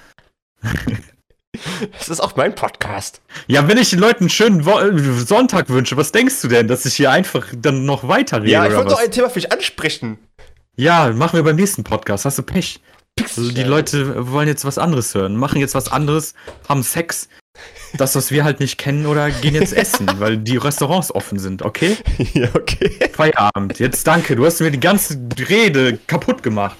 [1.97, 3.21] Das ist auch mein Podcast.
[3.47, 6.67] Ja, wenn ich den Leuten einen schönen Wo äh, Sonntag wünsche, was denkst du denn,
[6.67, 9.51] dass ich hier einfach dann noch weiterrede Ja, ich wollte doch ein Thema für dich
[9.51, 10.19] ansprechen.
[10.75, 12.25] Ja, machen wir beim nächsten Podcast.
[12.25, 12.79] Hast du Pech?
[13.19, 13.63] Also die.
[13.63, 16.35] Leute wollen jetzt was anderes hören, machen jetzt was anderes,
[16.69, 17.27] haben Sex,
[17.97, 21.61] das, was wir halt nicht kennen, oder gehen jetzt essen, weil die Restaurants offen sind,
[21.61, 21.97] okay?
[22.33, 22.91] Ja, okay.
[23.13, 23.79] Feierabend.
[23.79, 26.77] Jetzt danke, du hast mir die ganze Rede kaputt gemacht.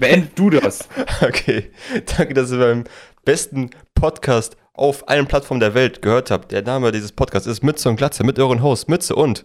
[0.00, 0.88] Beend du das.
[1.20, 1.70] Okay.
[2.16, 2.84] Danke, dass ihr beim
[3.24, 6.52] besten Podcast auf allen Plattformen der Welt gehört habt.
[6.52, 9.44] Der Name dieses Podcasts ist Mütze und Glatze mit euren Host Mütze und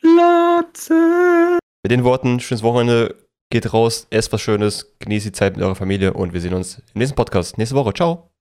[0.00, 1.58] Latze.
[1.82, 3.14] mit den Worten, schönes Wochenende,
[3.50, 6.78] geht raus, esst was Schönes, genießt die Zeit mit eurer Familie und wir sehen uns
[6.78, 7.92] im nächsten Podcast nächste Woche.
[7.92, 8.31] Ciao.